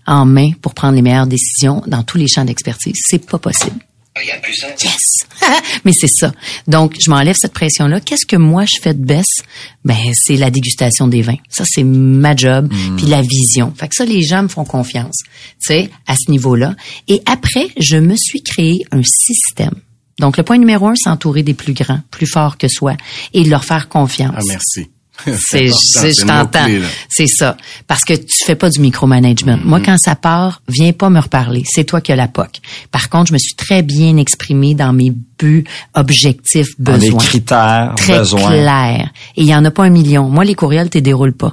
en 0.06 0.26
main 0.26 0.50
pour 0.60 0.74
prendre 0.74 0.94
les 0.96 1.02
meilleures 1.02 1.26
décisions 1.26 1.82
dans 1.86 2.02
tous 2.02 2.18
les 2.18 2.28
champs 2.28 2.44
d'expertise. 2.44 2.94
C'est 3.08 3.24
pas 3.26 3.38
possible. 3.38 3.78
Yes! 4.22 5.24
Mais 5.84 5.92
c'est 5.92 6.08
ça. 6.08 6.32
Donc, 6.66 6.96
je 7.00 7.08
m'enlève 7.10 7.36
cette 7.38 7.52
pression-là. 7.52 8.00
Qu'est-ce 8.00 8.26
que 8.26 8.36
moi 8.36 8.64
je 8.66 8.80
fais 8.82 8.92
de 8.92 9.02
baisse? 9.02 9.42
Ben, 9.84 9.96
c'est 10.14 10.36
la 10.36 10.50
dégustation 10.50 11.06
des 11.08 11.22
vins. 11.22 11.38
Ça, 11.48 11.64
c'est 11.66 11.84
ma 11.84 12.34
job. 12.36 12.70
Puis 12.96 13.06
la 13.06 13.22
vision. 13.22 13.72
Fait 13.76 13.88
que 13.88 13.94
ça, 13.94 14.04
les 14.04 14.22
gens 14.22 14.42
me 14.42 14.48
font 14.48 14.64
confiance. 14.64 15.16
Tu 15.60 15.66
sais, 15.68 15.90
à 16.06 16.16
ce 16.16 16.30
niveau-là. 16.30 16.74
Et 17.08 17.22
après, 17.24 17.68
je 17.78 17.96
me 17.96 18.16
suis 18.16 18.42
créé 18.42 18.84
un 18.90 19.02
système. 19.04 19.74
Donc, 20.20 20.36
le 20.36 20.42
point 20.44 20.58
numéro 20.58 20.86
un, 20.86 20.94
c'est 20.94 21.10
entourer 21.10 21.42
des 21.42 21.54
plus 21.54 21.72
grands, 21.72 22.00
plus 22.10 22.26
forts 22.26 22.56
que 22.58 22.68
soi 22.68 22.94
et 23.34 23.42
leur 23.44 23.64
faire 23.64 23.88
confiance. 23.88 24.34
Ah, 24.36 24.42
merci. 24.46 24.88
C'est, 25.38 25.66
je 25.66 26.24
t'entends. 26.24 26.66
C'est 27.10 27.26
ça. 27.26 27.54
Parce 27.86 28.04
que 28.04 28.14
tu 28.14 28.42
fais 28.46 28.54
pas 28.54 28.70
du 28.70 28.80
micromanagement. 28.80 29.58
Moi, 29.62 29.80
quand 29.84 29.98
ça 29.98 30.14
part, 30.16 30.62
viens 30.66 30.92
pas 30.94 31.10
me 31.10 31.20
reparler. 31.20 31.62
C'est 31.66 31.84
toi 31.84 32.00
qui 32.00 32.10
as 32.10 32.16
la 32.16 32.26
POC. 32.26 32.60
Par 32.90 33.10
contre, 33.10 33.26
je 33.28 33.32
me 33.34 33.38
suis 33.38 33.54
très 33.54 33.82
bien 33.82 34.16
exprimée 34.16 34.74
dans 34.74 34.94
mes 34.94 35.12
buts, 35.38 35.64
objectifs, 35.94 36.68
Dans 36.78 36.92
les 36.94 37.06
besoins. 37.08 37.18
critères, 37.18 37.92
Très 37.98 38.18
besoins. 38.20 38.48
clair. 38.48 39.10
Et 39.36 39.42
il 39.42 39.46
y 39.46 39.54
en 39.54 39.62
a 39.66 39.70
pas 39.70 39.84
un 39.84 39.90
million. 39.90 40.30
Moi, 40.30 40.44
les 40.46 40.54
courriels, 40.54 40.88
tu 40.88 40.96
les 40.98 41.02
déroules 41.02 41.34
pas. 41.36 41.52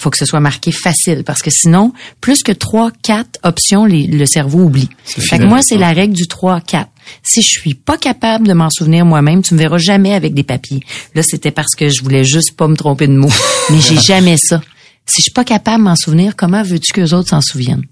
Faut 0.00 0.08
que 0.10 0.16
ce 0.16 0.24
soit 0.24 0.40
marqué 0.40 0.72
facile 0.72 1.24
parce 1.24 1.42
que 1.42 1.50
sinon, 1.50 1.92
plus 2.22 2.42
que 2.42 2.52
trois, 2.52 2.90
quatre 3.02 3.38
options, 3.42 3.84
les- 3.84 4.06
le 4.06 4.24
cerveau 4.26 4.60
oublie. 4.62 4.88
Fait 5.04 5.38
que 5.38 5.44
moi, 5.44 5.60
c'est 5.60 5.76
la 5.76 5.92
règle 5.92 6.14
du 6.14 6.26
3, 6.28 6.60
4. 6.62 6.88
Si 7.22 7.42
je 7.42 7.48
suis 7.60 7.74
pas 7.74 7.96
capable 7.96 8.46
de 8.46 8.52
m'en 8.52 8.70
souvenir 8.70 9.04
moi-même, 9.04 9.42
tu 9.42 9.54
me 9.54 9.58
verras 9.58 9.78
jamais 9.78 10.14
avec 10.14 10.34
des 10.34 10.42
papiers. 10.42 10.80
Là, 11.14 11.22
c'était 11.22 11.50
parce 11.50 11.74
que 11.76 11.88
je 11.88 12.02
voulais 12.02 12.24
juste 12.24 12.56
pas 12.56 12.68
me 12.68 12.76
tromper 12.76 13.06
de 13.06 13.14
mots. 13.14 13.32
Mais 13.70 13.80
j'ai 13.80 13.98
jamais 13.98 14.36
ça. 14.36 14.60
Si 15.06 15.20
je 15.20 15.22
suis 15.22 15.32
pas 15.32 15.44
capable 15.44 15.78
de 15.78 15.88
m'en 15.88 15.96
souvenir, 15.96 16.36
comment 16.36 16.62
veux-tu 16.62 16.92
que 16.92 17.00
les 17.00 17.14
autres 17.14 17.30
s'en 17.30 17.40
souviennent? 17.40 17.84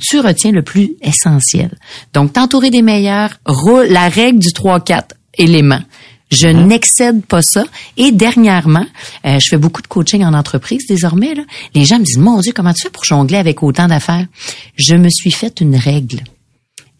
Tu 0.00 0.20
retiens 0.20 0.50
le 0.50 0.62
plus 0.62 0.92
essentiel. 1.02 1.76
Donc, 2.14 2.34
t'entourer 2.34 2.70
des 2.70 2.82
meilleurs, 2.82 3.38
la 3.88 4.08
règle 4.08 4.38
du 4.38 4.48
3-4 4.48 5.10
éléments. 5.38 5.80
Je 6.30 6.48
n'excède 6.48 7.24
pas 7.24 7.40
ça. 7.42 7.64
Et 7.96 8.12
dernièrement, 8.12 8.84
euh, 9.24 9.38
je 9.38 9.46
fais 9.48 9.56
beaucoup 9.56 9.80
de 9.80 9.86
coaching 9.86 10.22
en 10.24 10.34
entreprise 10.34 10.86
désormais. 10.86 11.34
Là. 11.34 11.42
Les 11.74 11.84
gens 11.84 11.98
me 11.98 12.04
disent, 12.04 12.18
mon 12.18 12.40
Dieu, 12.40 12.52
comment 12.54 12.72
tu 12.72 12.82
fais 12.82 12.90
pour 12.90 13.04
jongler 13.04 13.38
avec 13.38 13.62
autant 13.62 13.88
d'affaires? 13.88 14.26
Je 14.76 14.94
me 14.94 15.08
suis 15.08 15.30
fait 15.30 15.60
une 15.60 15.76
règle. 15.76 16.20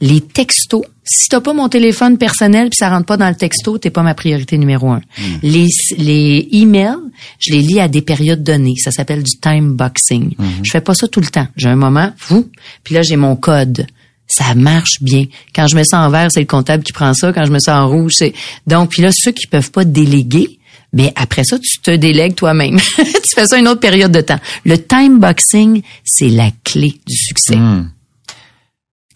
Les 0.00 0.20
textos, 0.20 0.84
si 1.04 1.28
t'as 1.28 1.40
pas 1.40 1.54
mon 1.54 1.68
téléphone 1.68 2.18
personnel 2.18 2.68
puis 2.70 2.76
ça 2.78 2.90
rentre 2.90 3.06
pas 3.06 3.16
dans 3.16 3.28
le 3.28 3.34
texto, 3.34 3.78
t'es 3.78 3.90
pas 3.90 4.02
ma 4.02 4.14
priorité 4.14 4.56
numéro 4.58 4.90
un. 4.90 5.00
Les, 5.42 5.66
les 5.96 6.48
emails, 6.52 6.98
je 7.40 7.52
les 7.52 7.62
lis 7.62 7.80
à 7.80 7.88
des 7.88 8.02
périodes 8.02 8.44
données. 8.44 8.74
Ça 8.76 8.92
s'appelle 8.92 9.24
du 9.24 9.38
time 9.40 9.74
boxing. 9.74 10.34
Je 10.62 10.70
fais 10.70 10.80
pas 10.80 10.94
ça 10.94 11.08
tout 11.08 11.20
le 11.20 11.26
temps. 11.26 11.48
J'ai 11.56 11.68
un 11.68 11.76
moment, 11.76 12.12
fou, 12.16 12.48
puis 12.84 12.94
là 12.94 13.02
j'ai 13.02 13.16
mon 13.16 13.34
code. 13.34 13.86
Ça 14.28 14.54
marche 14.54 15.00
bien. 15.00 15.24
Quand 15.54 15.66
je 15.66 15.74
mets 15.74 15.84
ça 15.84 16.00
en 16.00 16.10
vert, 16.10 16.28
c'est 16.30 16.40
le 16.40 16.46
comptable 16.46 16.84
qui 16.84 16.92
prend 16.92 17.14
ça. 17.14 17.32
Quand 17.32 17.46
je 17.46 17.50
mets 17.50 17.60
ça 17.60 17.82
en 17.82 17.88
rouge, 17.88 18.12
c'est 18.16 18.34
donc 18.66 18.90
puis 18.90 19.02
là 19.02 19.10
ceux 19.12 19.32
qui 19.32 19.46
peuvent 19.46 19.70
pas 19.70 19.84
déléguer, 19.84 20.60
mais 20.92 21.12
après 21.16 21.42
ça 21.42 21.58
tu 21.58 21.80
te 21.80 21.90
délègues 21.90 22.36
toi-même. 22.36 22.78
tu 22.96 23.34
fais 23.34 23.46
ça 23.46 23.58
une 23.58 23.66
autre 23.66 23.80
période 23.80 24.12
de 24.12 24.20
temps. 24.20 24.38
Le 24.64 24.76
time 24.78 25.18
boxing, 25.18 25.82
c'est 26.04 26.28
la 26.28 26.50
clé 26.62 27.00
du 27.04 27.16
succès. 27.16 27.56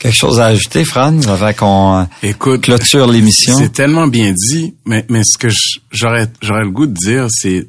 Quelque 0.03 0.17
chose 0.17 0.41
à 0.41 0.47
ajouter, 0.47 0.85
Franz, 0.85 1.29
avant 1.29 1.53
qu'on 1.53 2.01
euh, 2.01 2.05
Écoute, 2.25 2.63
clôture 2.63 3.07
l'émission? 3.07 3.57
C'est 3.57 3.73
tellement 3.73 4.09
bien 4.09 4.33
dit, 4.33 4.75
mais, 4.85 5.07
mais 5.09 5.23
ce 5.23 5.39
que 5.39 5.49
je- 5.49 5.79
j'aurais, 5.93 6.27
j'aurais 6.43 6.65
le 6.65 6.71
goût 6.73 6.87
de 6.87 6.93
dire, 6.93 7.29
c'est 7.31 7.69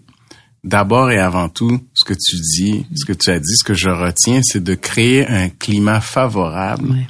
d'abord 0.64 1.12
et 1.12 1.20
avant 1.20 1.48
tout, 1.50 1.80
ce 1.94 2.06
que 2.06 2.14
tu 2.16 2.36
dis, 2.38 2.88
ce 2.96 3.06
que 3.06 3.14
tu 3.14 3.30
as 3.30 3.40
dit, 3.40 3.56
ce 3.56 3.64
que 3.64 3.76
je 3.76 3.90
retiens, 3.90 4.42
c'est 4.44 4.64
de 4.64 4.74
créer 4.74 5.28
un 5.28 5.50
climat 5.50 6.02
favorable 6.02 6.90
Ouais. 6.94 7.08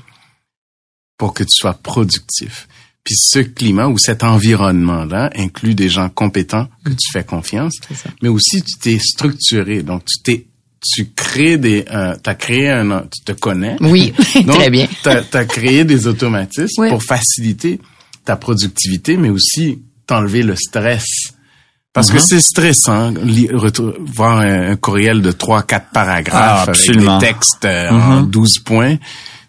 pour 1.17 1.33
que 1.33 1.43
tu 1.45 1.53
sois 1.55 1.73
productif. 1.75 2.67
Puis 3.05 3.15
ce 3.17 3.39
climat 3.39 3.87
ou 3.87 3.97
cet 3.97 4.23
environnement-là 4.23 5.29
inclut 5.37 5.75
des 5.75 5.87
gens 5.89 6.09
compétents 6.09 6.67
que 6.83 6.89
tu 6.91 7.11
fais 7.13 7.23
confiance, 7.23 7.75
mais 8.21 8.29
aussi 8.29 8.61
tu 8.61 8.77
t'es 8.79 8.99
structuré. 8.99 9.83
Donc 9.83 10.03
tu 10.05 10.21
t'es, 10.23 10.47
tu 10.83 11.09
crées 11.15 11.57
des, 11.57 11.85
euh, 11.91 12.15
t'as 12.21 12.35
créé 12.35 12.69
un, 12.69 13.01
tu 13.11 13.21
te 13.23 13.31
connais. 13.31 13.77
Oui, 13.79 14.13
Donc, 14.45 14.57
très 14.57 14.69
bien. 14.69 14.87
Tu 15.01 15.09
as, 15.09 15.45
créé 15.45 15.83
des 15.85 16.07
automatismes 16.07 16.89
pour 16.89 17.01
faciliter 17.03 17.79
ta 18.25 18.35
productivité, 18.35 19.17
mais 19.17 19.29
aussi 19.29 19.81
t'enlever 20.05 20.43
le 20.43 20.55
stress. 20.55 21.05
Parce 21.93 22.09
que 22.09 22.17
c'est 22.19 22.41
stressant, 22.41 23.13
voir 24.15 24.39
un, 24.39 24.71
un 24.71 24.75
courriel 24.75 25.21
de 25.21 25.31
trois, 25.31 25.61
quatre 25.63 25.91
paragraphes 25.91 26.67
Ah, 26.67 26.71
avec 26.71 26.97
des 26.97 27.05
textes 27.19 27.65
euh, 27.65 27.89
en 27.91 28.21
Mhm. 28.21 28.29
12 28.31 28.59
points, 28.59 28.97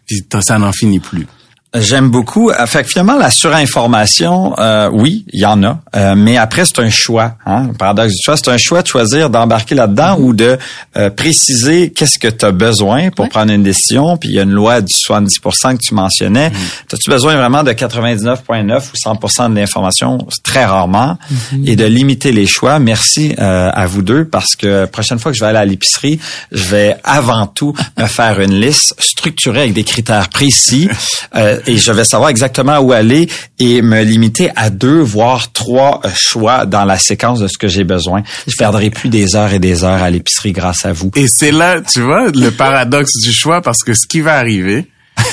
puis 0.06 0.22
t'as- 0.28 0.42
ça 0.42 0.58
n'en 0.58 0.72
finit 0.72 1.00
plus. 1.00 1.26
J'aime 1.74 2.08
beaucoup. 2.08 2.50
Euh, 2.50 2.66
Fait 2.66 2.82
que 2.84 2.88
finalement, 2.88 3.16
la 3.16 3.30
surinformation, 3.30 4.54
euh, 4.58 4.88
oui, 4.92 5.24
il 5.32 5.40
y 5.40 5.46
en 5.46 5.62
a. 5.64 5.80
Euh, 5.96 6.14
mais 6.16 6.36
après, 6.36 6.64
c'est 6.64 6.78
un 6.78 6.90
choix. 6.90 7.34
Hein? 7.46 7.68
Le 7.68 7.74
paradoxe 7.74 8.12
du 8.14 8.22
choix, 8.22 8.36
c'est 8.36 8.48
un 8.48 8.58
choix 8.58 8.82
de 8.82 8.86
choisir 8.86 9.28
d'embarquer 9.28 9.74
là-dedans 9.74 10.16
ou 10.20 10.34
de 10.34 10.56
euh, 10.96 11.10
préciser 11.10 11.90
qu'est-ce 11.90 12.18
que 12.18 12.28
tu 12.28 12.44
as 12.44 12.52
besoin 12.52 13.10
pour 13.10 13.28
prendre 13.28 13.52
une 13.52 13.62
décision. 13.64 14.16
Puis 14.16 14.28
il 14.30 14.34
y 14.36 14.38
a 14.38 14.42
une 14.42 14.52
loi 14.52 14.80
du 14.80 14.92
70% 14.92 15.76
que 15.76 15.82
tu 15.82 15.94
mentionnais. 15.94 16.52
As-tu 16.92 17.10
besoin 17.10 17.36
vraiment 17.36 17.64
de 17.64 17.72
99,9 17.72 18.82
ou 18.92 19.14
100% 19.14 19.50
de 19.50 19.56
l'information? 19.56 20.18
Très 20.44 20.64
rarement. 20.64 21.18
Et 21.64 21.74
de 21.76 21.84
limiter 21.84 22.30
les 22.30 22.46
choix. 22.46 22.78
Merci 22.78 23.34
euh, 23.40 23.70
à 23.72 23.86
vous 23.86 24.02
deux 24.02 24.24
parce 24.24 24.54
que 24.54 24.84
prochaine 24.86 25.18
fois 25.18 25.32
que 25.32 25.38
je 25.38 25.42
vais 25.42 25.50
aller 25.50 25.58
à 25.58 25.64
l'épicerie, 25.64 26.20
je 26.52 26.62
vais 26.64 26.96
avant 27.02 27.46
tout 27.46 27.74
me 27.98 28.06
faire 28.06 28.40
une 28.40 28.54
liste 28.54 28.94
structurée 28.98 29.62
avec 29.62 29.72
des 29.72 29.84
critères 29.84 30.28
précis 30.28 30.88
euh, 31.36 31.58
et 31.66 31.76
je 31.78 31.92
vais 31.92 32.04
savoir 32.04 32.30
exactement 32.30 32.78
où 32.78 32.92
aller 32.92 33.28
et 33.58 33.82
me 33.82 34.02
limiter 34.02 34.50
à 34.56 34.70
deux 34.70 35.00
voire 35.00 35.52
trois 35.52 36.00
euh, 36.04 36.10
choix 36.14 36.66
dans 36.66 36.84
la 36.84 36.98
séquence 36.98 37.40
de 37.40 37.48
ce 37.48 37.58
que 37.58 37.68
j'ai 37.68 37.84
besoin. 37.84 38.22
Je 38.46 38.54
perdrai 38.56 38.90
plus 38.90 39.08
des 39.08 39.34
heures 39.36 39.52
et 39.52 39.58
des 39.58 39.84
heures 39.84 40.02
à 40.02 40.10
l'épicerie 40.10 40.52
grâce 40.52 40.84
à 40.84 40.92
vous. 40.92 41.10
Et 41.16 41.28
c'est 41.28 41.52
là, 41.52 41.80
tu 41.80 42.00
vois, 42.00 42.28
le 42.30 42.50
paradoxe 42.50 43.12
du 43.22 43.32
choix, 43.32 43.62
parce 43.62 43.82
que 43.82 43.94
ce 43.94 44.06
qui 44.06 44.20
va 44.20 44.36
arriver, 44.38 44.86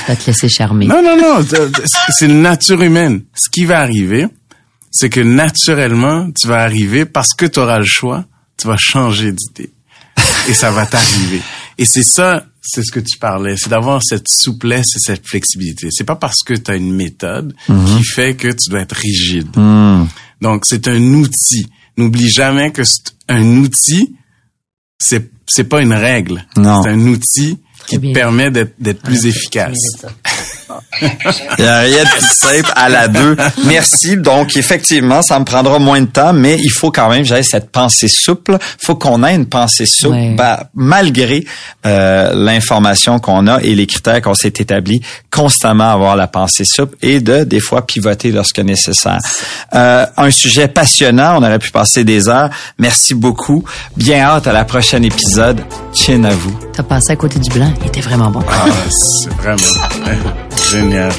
Va 0.07 0.15
te 0.15 0.27
laisser 0.27 0.47
charmer. 0.47 0.85
Non, 0.85 1.01
non, 1.03 1.17
non. 1.17 1.43
c'est- 1.47 1.87
C'est 2.09 2.25
une 2.25 2.41
nature 2.43 2.81
humaine. 2.83 3.21
Ce 3.35 3.49
qui 3.49 3.65
va 3.65 3.79
arriver, 3.79 4.27
c'est 4.91 5.09
que 5.09 5.19
naturellement, 5.21 6.29
tu 6.39 6.47
vas 6.47 6.61
arriver 6.61 7.05
parce 7.05 7.33
que 7.33 7.45
tu 7.45 7.59
auras 7.59 7.79
le 7.79 7.85
choix, 7.85 8.25
tu 8.57 8.67
vas 8.67 8.77
changer 8.77 9.31
d'idée. 9.31 9.71
Et 10.47 10.53
ça 10.53 10.69
va 10.71 10.85
t'arriver. 10.85 11.41
Et 11.77 11.85
c'est 11.85 12.03
ça, 12.03 12.43
c'est 12.61 12.83
ce 12.83 12.91
que 12.91 12.99
tu 12.99 13.17
parlais, 13.17 13.55
c'est 13.57 13.69
d'avoir 13.69 14.01
cette 14.03 14.27
souplesse 14.29 14.95
et 14.95 14.99
cette 14.99 15.27
flexibilité. 15.27 15.87
C'est 15.91 16.03
pas 16.03 16.15
parce 16.15 16.43
que 16.45 16.53
tu 16.53 16.69
as 16.69 16.75
une 16.75 16.93
méthode 16.93 17.55
qui 17.65 18.03
fait 18.03 18.35
que 18.35 18.49
tu 18.49 18.69
dois 18.69 18.81
être 18.81 18.95
rigide. 18.95 19.49
Donc, 20.41 20.65
c'est 20.65 20.87
un 20.87 21.01
outil. 21.13 21.67
N'oublie 21.97 22.29
jamais 22.29 22.71
que 22.71 22.83
c'est 22.83 23.13
un 23.27 23.57
outil, 23.57 24.15
c'est 24.97 25.29
c'est 25.47 25.65
pas 25.65 25.81
une 25.81 25.93
règle. 25.93 26.45
Non. 26.55 26.81
C'est 26.83 26.89
un 26.89 27.07
outil 27.07 27.57
qui 27.87 27.99
te 27.99 28.13
permet 28.13 28.51
d'être 28.51 28.73
d'être 28.79 29.01
plus 29.01 29.25
efficace. 29.25 29.77
Il 31.01 31.63
n'y 31.63 31.65
a 31.65 31.79
rien 31.79 32.03
de 32.03 32.09
plus 32.09 32.21
simple 32.21 32.71
à 32.75 32.89
la 32.89 33.07
deux. 33.07 33.35
Merci. 33.65 34.17
Donc, 34.17 34.55
effectivement, 34.57 35.21
ça 35.21 35.39
me 35.39 35.45
prendra 35.45 35.79
moins 35.79 36.01
de 36.01 36.07
temps, 36.07 36.33
mais 36.33 36.57
il 36.57 36.69
faut 36.69 36.91
quand 36.91 37.09
même, 37.09 37.23
j'avais 37.23 37.43
cette 37.43 37.71
pensée 37.71 38.07
souple. 38.07 38.57
faut 38.79 38.95
qu'on 38.95 39.23
ait 39.23 39.35
une 39.35 39.47
pensée 39.47 39.85
souple, 39.85 40.35
bah, 40.35 40.69
malgré 40.75 41.45
euh, 41.85 42.31
l'information 42.33 43.19
qu'on 43.19 43.47
a 43.47 43.61
et 43.61 43.75
les 43.75 43.87
critères 43.87 44.21
qu'on 44.21 44.33
s'est 44.33 44.53
établis, 44.59 45.01
constamment 45.31 45.91
avoir 45.91 46.15
la 46.15 46.27
pensée 46.27 46.65
souple 46.65 46.95
et 47.01 47.19
de, 47.19 47.43
des 47.43 47.59
fois, 47.59 47.85
pivoter 47.85 48.31
lorsque 48.31 48.59
nécessaire. 48.59 49.19
Euh, 49.73 50.05
un 50.17 50.31
sujet 50.31 50.67
passionnant. 50.67 51.37
On 51.37 51.43
aurait 51.43 51.59
pu 51.59 51.71
passer 51.71 52.03
des 52.03 52.29
heures. 52.29 52.49
Merci 52.77 53.13
beaucoup. 53.13 53.63
Bien 53.97 54.21
hâte 54.21 54.47
à 54.47 54.53
la 54.53 54.65
prochaine 54.65 55.05
épisode. 55.05 55.61
Chin 55.93 56.23
à 56.23 56.31
vous. 56.31 56.57
T'as 56.73 56.83
passé 56.83 57.11
à 57.11 57.15
côté 57.15 57.39
du 57.39 57.49
blanc. 57.49 57.73
Il 57.81 57.87
était 57.87 58.01
vraiment 58.01 58.29
bon. 58.29 58.41
Ah, 58.49 58.65
c'est 58.89 59.33
vraiment 59.33 60.60
génial. 60.69 61.11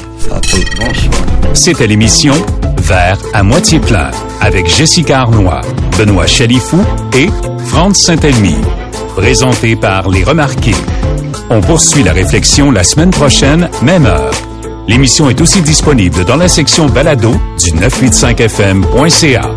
C'était 1.53 1.87
l'émission 1.87 2.33
Vert 2.77 3.17
à 3.33 3.43
moitié 3.43 3.79
plein 3.79 4.11
avec 4.41 4.67
Jessica 4.67 5.21
Arnois, 5.21 5.61
Benoît 5.97 6.27
Chalifou 6.27 6.83
et 7.15 7.29
Franz 7.67 7.97
Saint-Elmy. 7.97 8.57
Présenté 9.15 9.75
par 9.75 10.09
Les 10.09 10.23
Remarqués. 10.23 10.75
On 11.49 11.61
poursuit 11.61 12.03
la 12.03 12.13
réflexion 12.13 12.71
la 12.71 12.83
semaine 12.83 13.11
prochaine, 13.11 13.69
même 13.81 14.05
heure. 14.05 14.33
L'émission 14.87 15.29
est 15.29 15.39
aussi 15.39 15.61
disponible 15.61 16.25
dans 16.25 16.35
la 16.35 16.47
section 16.47 16.87
balado 16.87 17.31
du 17.59 17.71
985fm.ca. 17.71 19.51